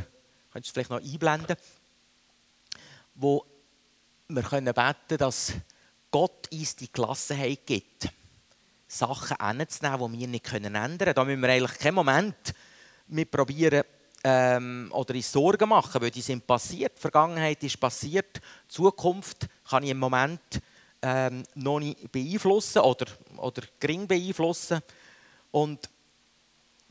könntest 0.52 0.70
du 0.70 0.74
vielleicht 0.74 0.90
noch 0.92 1.02
einblenden, 1.02 1.58
wo 3.16 3.46
wir 4.28 4.44
können 4.44 4.74
beten, 4.74 5.18
dass 5.18 5.54
Gott 6.12 6.52
uns 6.52 6.76
die 6.76 6.92
Gelassenheit 6.92 7.66
gibt, 7.66 8.10
Sachen 8.88 9.38
anzunehmen, 9.38 10.14
die 10.14 10.20
wir 10.20 10.28
nicht 10.28 10.54
ändern 10.54 10.98
können. 10.98 11.14
Da 11.14 11.26
müssen 11.26 11.42
wir 11.42 11.50
eigentlich 11.50 11.80
keinen 11.80 11.96
Moment 11.96 12.54
mit 13.08 13.32
probieren, 13.32 13.84
ähm, 14.26 14.90
oder 14.92 15.14
uns 15.14 15.32
Sorgen 15.32 15.70
machen, 15.70 16.02
weil 16.02 16.10
die 16.10 16.22
sind 16.22 16.48
passiert. 16.48 16.98
Die 16.98 17.02
Vergangenheit 17.02 17.62
ist 17.64 17.80
passiert. 17.80 18.38
Die 18.38 18.74
Zukunft 18.74 19.48
kann 19.70 19.84
ich 19.84 19.92
im 19.92 20.00
Moment 20.00 20.42
ähm, 21.04 21.44
noch 21.54 21.80
nicht 21.80 22.12
beeinflussen 22.12 22.80
oder, 22.80 23.06
oder 23.38 23.62
gering 23.80 24.08
beeinflussen. 24.08 24.82
Und 25.52 25.88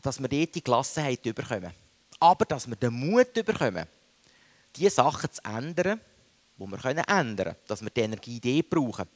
dass 0.00 0.20
wir 0.20 0.28
dort 0.28 0.54
die 0.54 0.62
Gelassenheit 0.62 1.26
überkommen. 1.26 1.72
Aber 2.20 2.44
dass 2.44 2.68
wir 2.68 2.76
den 2.76 2.92
Mut 2.92 3.36
überkommen, 3.36 3.86
diese 4.76 4.90
Sachen 4.90 5.32
zu 5.32 5.42
ändern 5.44 6.00
die 6.56 6.66
wir 6.66 6.84
ändern 6.84 7.36
können, 7.36 7.56
dass 7.66 7.82
wir 7.82 7.90
die 7.90 8.00
Energie 8.00 8.40
die 8.40 8.62
brauchen. 8.62 9.08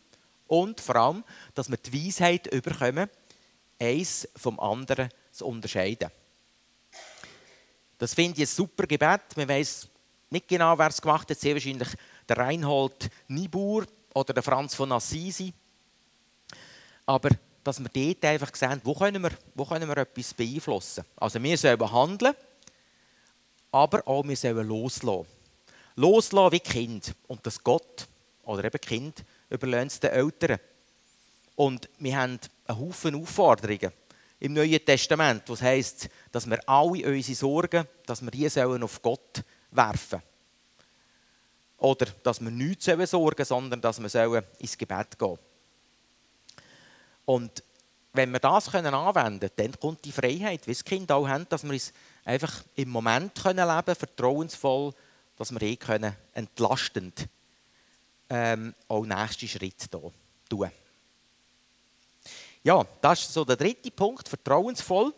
Und 0.47 0.81
vor 0.81 0.97
allem, 0.97 1.25
dass 1.55 1.69
wir 1.71 1.77
die 1.77 2.07
Weisheit 2.07 2.51
bekommen, 2.51 3.09
eins 3.79 4.29
vom 4.35 4.59
anderen 4.59 5.11
zu 5.31 5.47
unterscheiden. 5.47 6.11
Das 7.99 8.15
finde 8.15 8.43
ich 8.43 8.49
ein 8.49 8.55
super 8.55 8.87
Gebet. 8.87 9.37
Man 9.37 9.49
weiß 9.49 9.89
nicht 10.31 10.49
genau, 10.49 10.79
wer 10.79 10.89
es 10.89 11.01
gemacht 11.01 11.31
hat. 11.31 11.39
Sehr 11.39 11.55
wahrscheinlich 11.55 11.89
der 12.29 12.37
Reinhold 12.37 13.11
Niebuhr 13.29 13.87
oder 14.15 14.33
der 14.33 14.43
Franz 14.43 14.75
von 14.75 14.93
Assisi. 14.93 15.53
Aber 17.07 17.31
dass 17.65 17.81
wir 17.81 17.89
dort 17.89 18.25
einfach 18.25 18.55
sehen, 18.55 18.81
wo 18.85 18.95
können 18.95 19.23
wir, 19.23 19.33
wo 19.55 19.65
können 19.65 19.89
wir 19.89 19.97
etwas 19.99 20.33
beeinflussen. 20.33 21.05
Also 21.17 21.43
wir 21.43 21.59
sollen 21.59 21.93
handeln, 21.93 22.35
aber 23.73 24.07
auch 24.07 24.27
wir 24.27 24.37
sollen 24.37 24.67
loslassen. 24.67 25.27
Loslassen 25.99 26.53
wie 26.53 26.61
Kind. 26.61 27.15
Und 27.27 27.45
das 27.45 27.63
Gott 27.63 28.07
oder 28.45 28.65
eben 28.65 28.81
Kind 28.81 29.25
überlässt 29.51 29.95
es 29.95 30.01
den 30.01 30.11
Eltern. 30.11 30.61
Und 31.57 31.89
wir 31.99 32.17
haben 32.17 32.39
einen 32.67 32.79
Haufen 32.79 33.17
Aufforderungen 33.17 33.93
im 34.39 34.53
Neuen 34.53 34.85
Testament, 34.85 35.43
was 35.49 35.61
heißt, 35.61 36.09
dass 36.31 36.49
wir 36.49 36.67
alle 36.69 37.05
unsere 37.09 37.35
Sorgen, 37.35 37.85
dass 38.07 38.23
wir 38.23 38.31
die 38.31 38.49
sollen 38.49 38.85
auf 38.85 39.03
Gott 39.03 39.43
werfen. 39.73 40.23
Oder 41.79 42.07
dass 42.23 42.41
wir 42.41 42.51
nichts 42.51 42.85
sorgen 42.85 43.45
sollen, 43.45 43.45
sondern 43.45 43.81
dass 43.81 44.01
wir 44.01 44.45
ins 44.61 44.79
Gebet 44.79 45.19
gehen. 45.19 45.39
Und 47.25 47.63
wenn 48.13 48.31
wir 48.31 48.39
das 48.39 48.73
anwenden 48.73 49.41
können, 49.41 49.51
dann 49.57 49.81
kommt 49.81 50.05
die 50.05 50.13
Freiheit, 50.13 50.65
wie 50.69 50.73
das 50.73 50.85
Kind 50.85 51.11
auch 51.11 51.27
haben, 51.27 51.49
dass 51.49 51.65
wir 51.65 51.73
uns 51.73 51.93
einfach 52.25 52.63
im 52.77 52.89
Moment 52.89 53.35
können 53.35 53.69
leben 53.69 53.95
vertrauensvoll, 53.97 54.95
dass 55.39 55.53
wir 55.53 55.63
eh 55.63 55.77
können, 55.77 56.15
entlastend 56.35 57.29
ähm, 58.29 58.75
auch 58.89 59.07
nächste 59.07 59.47
Schritt 59.47 59.89
hier 59.91 60.13
tun. 60.49 60.71
Ja, 62.65 62.85
das 63.01 63.21
ist 63.21 63.33
so 63.33 63.45
der 63.45 63.57
dritte 63.57 63.91
Punkt, 63.91 64.29
vertrauensvoll. 64.29 65.15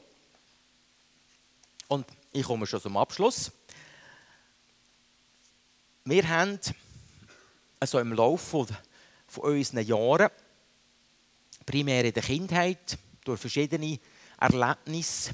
Und 1.89 2.07
ich 2.33 2.45
komme 2.45 2.67
schon 2.67 2.81
zum 2.81 2.97
Abschluss. 2.97 3.51
Wir 6.05 6.29
haben 6.29 6.61
also 7.81 7.99
im 7.99 8.13
Laufe 8.13 8.67
von 9.27 9.45
unseren 9.45 9.87
Jahren 9.87 10.29
primär 11.65 12.05
in 12.05 12.13
der 12.13 12.23
Kindheit, 12.23 12.99
durch 13.25 13.41
verschiedene 13.41 13.99
Erlebnisse, 14.39 15.33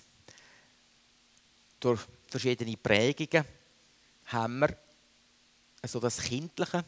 durch 1.81 2.01
verschiedene 2.29 2.77
Prägungen, 2.77 3.45
haben 4.27 4.59
wir 4.59 4.77
also 5.83 6.01
das 6.01 6.21
Kindliche 6.21 6.85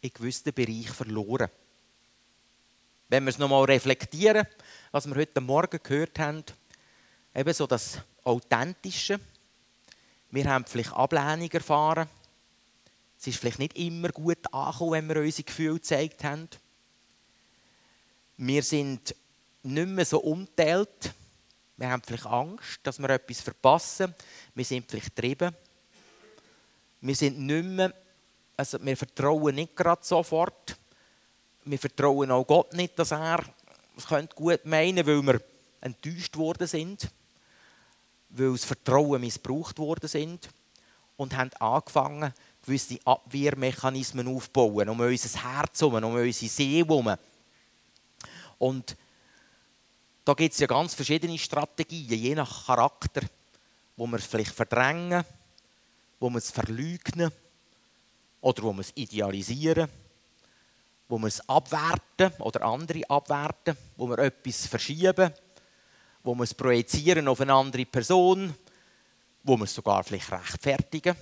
in 0.00 0.12
gewissen 0.12 0.52
Bereichen 0.52 0.92
verloren. 0.92 1.48
Wenn 3.08 3.24
wir 3.24 3.30
es 3.30 3.38
nochmal 3.38 3.64
reflektieren, 3.64 4.46
was 4.90 5.06
wir 5.06 5.14
heute 5.14 5.40
Morgen 5.40 5.78
gehört 5.82 6.18
haben, 6.18 6.44
eben 7.34 7.52
so 7.52 7.66
das 7.66 7.98
Authentische. 8.24 9.20
Wir 10.30 10.44
haben 10.46 10.64
vielleicht 10.64 10.92
Ablehnung 10.92 11.50
erfahren. 11.50 12.08
Es 13.18 13.26
ist 13.26 13.38
vielleicht 13.38 13.58
nicht 13.58 13.78
immer 13.78 14.08
gut 14.08 14.52
angekommen, 14.52 14.92
wenn 14.92 15.08
wir 15.08 15.22
unsere 15.22 15.44
Gefühle 15.44 15.74
gezeigt 15.74 16.24
haben. 16.24 16.48
Wir 18.38 18.62
sind 18.62 19.14
nicht 19.62 19.88
mehr 19.88 20.04
so 20.04 20.18
umteilt. 20.18 21.12
Wir 21.76 21.90
haben 21.90 22.02
vielleicht 22.02 22.26
Angst, 22.26 22.80
dass 22.82 22.98
wir 22.98 23.10
etwas 23.10 23.40
verpassen. 23.40 24.14
Wir 24.54 24.64
sind 24.64 24.90
vielleicht 24.90 25.14
getrieben. 25.14 25.54
Wir 27.02 27.16
sind 27.16 27.38
nicht 27.40 27.64
mehr, 27.64 27.92
also 28.56 28.78
wir 28.80 28.96
vertrauen 28.96 29.56
nicht 29.56 29.74
gerade 29.74 30.04
sofort. 30.04 30.76
Wir 31.64 31.78
vertrauen 31.78 32.30
auch 32.30 32.46
Gott 32.46 32.72
nicht, 32.74 32.96
dass 32.98 33.10
er 33.10 33.44
es 33.96 34.06
könnte 34.06 34.34
gut 34.36 34.64
meinen, 34.64 35.04
weil 35.06 35.22
wir 35.22 35.42
enttäuscht 35.80 36.36
worden 36.36 36.66
sind, 36.66 37.10
weil 38.30 38.52
das 38.52 38.64
Vertrauen 38.64 39.20
missbraucht 39.20 39.78
worden 39.78 40.08
sind 40.08 40.48
und 41.16 41.36
haben 41.36 41.50
angefangen, 41.58 42.32
gewisse 42.64 42.98
Abwehrmechanismen 43.04 44.28
aufzubauen, 44.28 44.88
um 44.88 45.00
unser 45.00 45.42
Herz 45.42 45.80
herum, 45.80 46.04
um 46.04 46.14
unsere 46.14 46.50
Seele 46.50 46.86
herum. 46.86 47.14
Und 48.58 48.96
da 50.24 50.34
gibt 50.34 50.54
es 50.54 50.60
ja 50.60 50.68
ganz 50.68 50.94
verschiedene 50.94 51.36
Strategien, 51.36 52.18
je 52.18 52.34
nach 52.36 52.66
Charakter, 52.66 53.22
wo 53.96 54.06
wir 54.06 54.18
es 54.18 54.26
vielleicht 54.26 54.54
verdrängen, 54.54 55.24
wo 56.22 56.30
wir 56.30 56.38
es 56.38 56.52
verleugnen 56.52 57.32
oder 58.40 58.62
wo 58.62 58.72
wir 58.72 58.82
es 58.82 58.92
idealisieren, 58.94 59.88
wo 61.08 61.18
wir 61.18 61.26
es 61.26 61.46
abwerten 61.48 62.30
oder 62.38 62.62
andere 62.62 63.02
abwerten, 63.10 63.76
wo 63.96 64.08
wir 64.08 64.20
etwas 64.20 64.68
verschieben, 64.68 65.32
wo 66.22 66.36
wir 66.36 66.44
es 66.44 66.54
projizieren 66.54 67.26
auf 67.26 67.40
eine 67.40 67.52
andere 67.52 67.84
Person, 67.84 68.54
wo 69.42 69.56
wir 69.56 69.64
es 69.64 69.74
sogar 69.74 70.04
vielleicht 70.04 70.30
rechtfertigen 70.30 71.16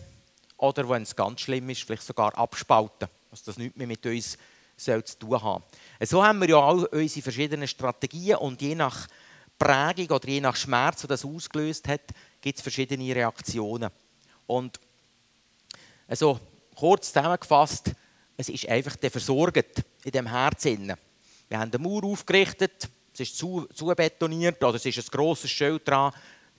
oder 0.59 0.87
wenn 0.87 1.05
es 1.05 1.17
ganz 1.17 1.41
schlimm 1.41 1.71
ist, 1.71 1.83
vielleicht 1.83 2.03
sogar 2.03 2.37
abspalten, 2.37 3.09
was 3.31 3.43
das 3.43 3.57
nichts 3.57 3.79
mehr 3.79 3.87
mit 3.87 4.05
uns 4.05 4.37
zu 4.77 5.03
tun 5.19 5.43
haben. 5.43 5.65
So 6.03 6.23
haben 6.23 6.41
wir 6.43 6.49
ja 6.51 6.61
all 6.61 6.85
unsere 6.85 7.23
verschiedenen 7.23 7.69
Strategien 7.69 8.37
und 8.37 8.61
je 8.61 8.75
nach 8.75 9.09
Prägung 9.59 10.11
oder 10.15 10.29
je 10.29 10.43
nach 10.43 10.57
Schmerz, 10.57 11.01
der 11.01 11.09
das 11.09 11.25
ausgelöst 11.25 11.89
hat, 11.89 12.03
gibt 12.43 12.59
es 12.59 12.63
verschiedene 12.63 13.15
Reaktionen. 13.15 13.91
Und 14.47 14.79
also, 16.11 16.41
kurz 16.75 17.13
zusammengefasst, 17.13 17.93
es 18.37 18.49
ist 18.49 18.69
einfach 18.69 18.97
der 18.97 19.13
versorgt 19.13 19.85
in 20.03 20.11
dem 20.11 20.27
Herz. 20.27 20.65
Wir 20.65 20.97
haben 21.53 21.71
den 21.71 21.83
Mauer 21.83 22.03
aufgerichtet, 22.03 22.89
es 23.15 23.21
ist 23.21 23.39
zu, 23.39 23.69
zu 23.73 23.87
betoniert 23.87 24.63
oder 24.65 24.75
es 24.75 24.85
ist 24.85 24.99
ein 24.99 25.05
grosses 25.09 25.53
Schild 25.53 25.87
dran, 25.87 26.13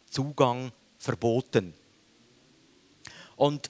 Zugang 0.10 0.72
verboten. 0.98 1.74
Und 3.36 3.70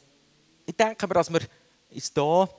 ich 0.68 0.76
denke 0.76 1.08
mir, 1.08 1.16
dass 1.16 1.34
wir 1.34 1.42
uns 1.90 2.12
hier 2.14 2.50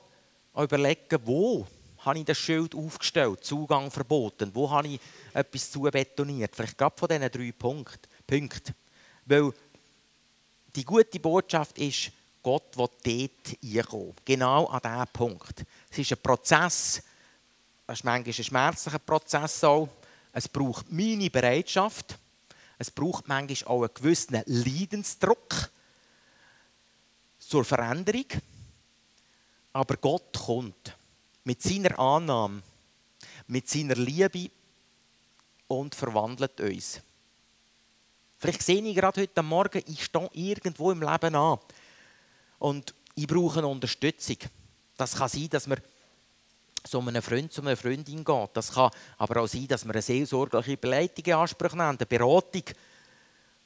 überlegen, 0.57 1.19
wo 1.23 1.65
habe 1.99 2.19
ich 2.19 2.25
das 2.25 2.37
Schild 2.37 2.75
aufgestellt, 2.75 3.41
Zugang 3.45 3.89
verboten? 3.89 4.51
Wo 4.53 4.69
habe 4.69 4.89
ich 4.89 4.99
etwas 5.33 5.71
zubetoniert? 5.71 6.53
Vielleicht 6.53 6.77
gerade 6.77 6.97
von 6.97 7.07
diesen 7.07 7.31
drei 7.31 7.53
Punkten. 7.53 8.75
Weil 9.25 9.53
die 10.75 10.83
gute 10.83 11.21
Botschaft 11.21 11.77
ist, 11.77 12.11
Gott 12.43 12.77
will 12.77 12.89
dort 13.03 13.57
einkommen. 13.63 14.13
Genau 14.25 14.65
an 14.67 14.81
diesem 14.81 15.07
Punkt. 15.13 15.65
Es 15.89 15.97
ist 15.97 16.11
ein 16.11 16.21
Prozess, 16.21 17.01
es 17.87 17.99
ist 17.99 18.03
manchmal 18.03 18.33
ein 18.35 18.43
schmerzlicher 18.43 18.99
Prozess 18.99 19.63
auch. 19.63 19.87
Es 20.33 20.49
braucht 20.49 20.91
meine 20.91 21.29
Bereitschaft. 21.29 22.17
Es 22.77 22.91
braucht 22.91 23.27
manchmal 23.27 23.73
auch 23.73 23.83
einen 23.83 23.93
gewissen 23.93 24.43
Leidensdruck 24.45 25.71
zur 27.39 27.63
Veränderung. 27.63 28.25
Aber 29.71 29.95
Gott 29.97 30.37
kommt 30.37 30.95
mit 31.45 31.61
seiner 31.61 31.97
Annahme, 31.97 32.61
mit 33.47 33.69
seiner 33.69 33.95
Liebe 33.95 34.51
und 35.67 35.95
verwandelt 35.95 36.59
uns. 36.59 36.99
Vielleicht 38.37 38.63
sehe 38.63 38.81
ich 38.81 38.95
gerade 38.95 39.21
heute 39.21 39.41
Morgen, 39.41 39.81
ich 39.87 40.03
stehe 40.03 40.29
irgendwo 40.33 40.91
im 40.91 41.01
Leben 41.01 41.35
an 41.35 41.59
und 42.63 42.95
ich 43.15 43.27
brauche 43.27 43.65
Unterstützung. 43.67 44.37
Das 44.95 45.15
kann 45.15 45.27
sein, 45.27 45.49
dass 45.49 45.67
man 45.67 45.79
zu 46.85 46.99
einem 46.99 47.21
Freund, 47.21 47.51
zu 47.51 47.61
einer 47.61 47.75
Freundin 47.75 48.23
geht. 48.23 48.49
Das 48.53 48.71
kann 48.71 48.89
aber 49.17 49.41
auch 49.41 49.47
sein, 49.47 49.67
dass 49.67 49.83
man 49.83 49.93
eine 49.93 50.01
seelsorgliche 50.01 50.77
Beleidigung 50.77 51.33
in 51.33 51.39
Anspruch 51.39 51.73
nimmt, 51.73 51.81
eine 51.81 52.05
Beratung, 52.05 52.63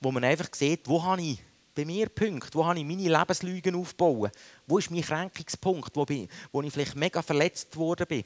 wo 0.01 0.11
man 0.11 0.23
einfach 0.23 0.47
sieht, 0.51 0.87
wo 0.87 1.03
habe 1.03 1.21
ich 1.21 1.39
bei 1.75 1.85
mir 1.85 2.09
Punkte, 2.09 2.57
wo 2.57 2.65
habe 2.65 2.79
ich 2.79 2.85
meine 2.85 3.07
Lebenslügen 3.07 3.75
aufgebaut, 3.75 4.31
wo 4.65 4.79
ist 4.79 4.89
mein 4.89 5.03
Kränkungspunkt, 5.03 5.95
wo, 5.95 6.03
bin, 6.03 6.27
wo 6.51 6.63
ich 6.63 6.73
vielleicht 6.73 6.95
mega 6.95 7.21
verletzt 7.21 7.77
worden 7.77 8.07
bin. 8.07 8.23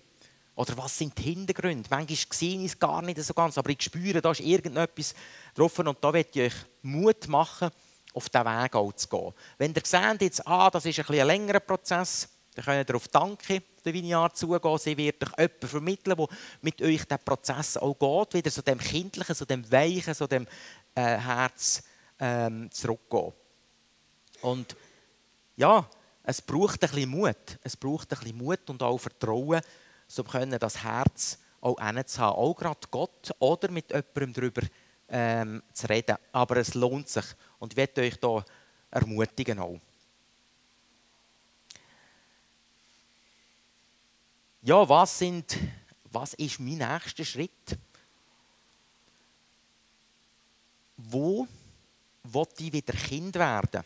Oder 0.55 0.77
was 0.77 0.97
sind 0.97 1.17
die 1.17 1.23
Hintergründe? 1.23 1.89
Manchmal 1.89 2.17
sehe 2.31 2.59
ich 2.59 2.67
es 2.67 2.79
gar 2.79 3.01
nicht 3.01 3.21
so 3.21 3.33
ganz, 3.33 3.57
aber 3.57 3.71
ich 3.71 3.81
spüre, 3.81 4.21
da 4.21 4.31
ist 4.31 4.39
irgendetwas 4.39 5.15
drauf 5.53 5.77
und 5.79 5.97
da 5.99 6.11
möchte 6.13 6.41
ich 6.41 6.53
euch 6.53 6.59
Mut 6.81 7.27
machen, 7.27 7.71
auf 8.13 8.29
diesen 8.29 8.45
Weg 8.45 8.75
auch 8.75 8.93
zu 8.93 9.07
gehen. 9.07 9.33
Wenn 9.57 9.73
ihr 9.73 9.81
seht, 9.83 10.21
jetzt, 10.21 10.47
ah, 10.47 10.69
das 10.69 10.85
ist 10.85 10.99
ein, 10.99 11.19
ein 11.19 11.27
längerer 11.27 11.59
Prozess, 11.59 12.29
dann 12.55 12.65
könnt 12.65 12.89
ihr 12.89 12.95
auf 12.95 13.07
Danke 13.07 13.63
der 13.83 13.93
Vineyard 13.93 14.35
zugehen. 14.35 14.77
Sie 14.77 14.97
wird 14.97 15.23
euch 15.23 15.37
jemanden 15.37 15.67
vermitteln, 15.67 16.17
der 16.17 16.27
mit 16.61 16.81
euch 16.81 17.05
diesen 17.05 17.23
Prozess 17.23 17.77
auch 17.77 17.97
geht, 17.97 18.33
wieder 18.33 18.51
so 18.51 18.61
dem 18.61 18.79
Kindlichen, 18.79 19.35
so 19.35 19.45
dem 19.45 19.69
Weichen, 19.71 20.13
so 20.13 20.27
dem 20.27 20.47
äh, 20.95 21.17
Herz 21.17 21.83
ähm, 22.19 22.69
zurückgehen. 22.71 23.33
Und 24.41 24.75
ja, 25.55 25.87
es 26.23 26.41
braucht 26.41 26.83
ein 26.83 26.89
bisschen 26.89 27.09
Mut. 27.09 27.57
Es 27.63 27.77
braucht 27.77 28.11
ein 28.11 28.19
bisschen 28.19 28.37
Mut 28.37 28.69
und 28.69 28.83
auch 28.83 28.97
Vertrauen, 28.97 29.61
um 30.17 30.59
das 30.59 30.83
Herz 30.83 31.39
auch 31.61 31.77
zu 31.77 32.21
haben. 32.21 32.35
Auch 32.35 32.55
gerade 32.55 32.87
Gott 32.89 33.31
oder 33.39 33.71
mit 33.71 33.89
jemandem 33.91 34.33
darüber 34.33 34.61
ähm, 35.09 35.63
zu 35.73 35.87
reden. 35.87 36.17
Aber 36.31 36.57
es 36.57 36.73
lohnt 36.73 37.09
sich. 37.09 37.25
Und 37.61 37.77
ich 37.77 37.97
euch 37.97 38.17
hier 38.19 38.45
ermutigen 38.89 39.59
auch. 39.59 39.79
ja, 44.61 44.87
was, 44.87 45.17
sind, 45.17 45.57
was 46.11 46.33
ist 46.35 46.59
mein 46.59 46.77
nächster 46.77 47.25
Schritt? 47.25 47.77
Wo 50.97 51.47
will 52.23 52.47
ich 52.59 52.71
wieder 52.71 52.93
Kind 52.93 53.35
werden? 53.35 53.83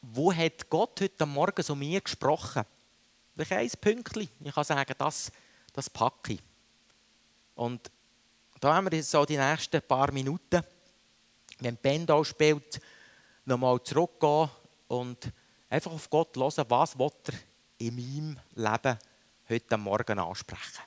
Wo 0.00 0.32
hat 0.32 0.68
Gott 0.68 1.00
heute 1.00 1.26
Morgen 1.26 1.62
zu 1.62 1.74
mir 1.74 2.00
gesprochen? 2.00 2.64
Vielleicht 3.36 3.76
ein 3.76 3.80
Pünktchen. 3.80 4.28
Ich 4.40 4.54
kann 4.54 4.64
sagen, 4.64 4.94
das, 4.96 5.32
das 5.72 5.90
packe 5.90 6.34
ich. 6.34 6.40
Und 7.54 7.90
da 8.60 8.74
haben 8.74 8.90
wir 8.90 9.02
so 9.02 9.24
die 9.24 9.36
nächsten 9.36 9.82
paar 9.82 10.12
Minuten, 10.12 10.62
wenn 11.64 11.76
Ben 11.76 12.06
da 12.06 12.24
spielt, 12.24 12.80
nochmal 13.44 13.82
zurückgehen 13.82 14.48
und 14.88 15.32
einfach 15.68 15.92
auf 15.92 16.08
Gott 16.10 16.36
hören, 16.36 16.64
was 16.68 16.98
will 16.98 17.10
er 17.28 17.34
in 17.78 17.96
meinem 17.96 18.38
Leben 18.54 18.98
heute 19.48 19.76
Morgen 19.76 20.18
ansprechen. 20.18 20.82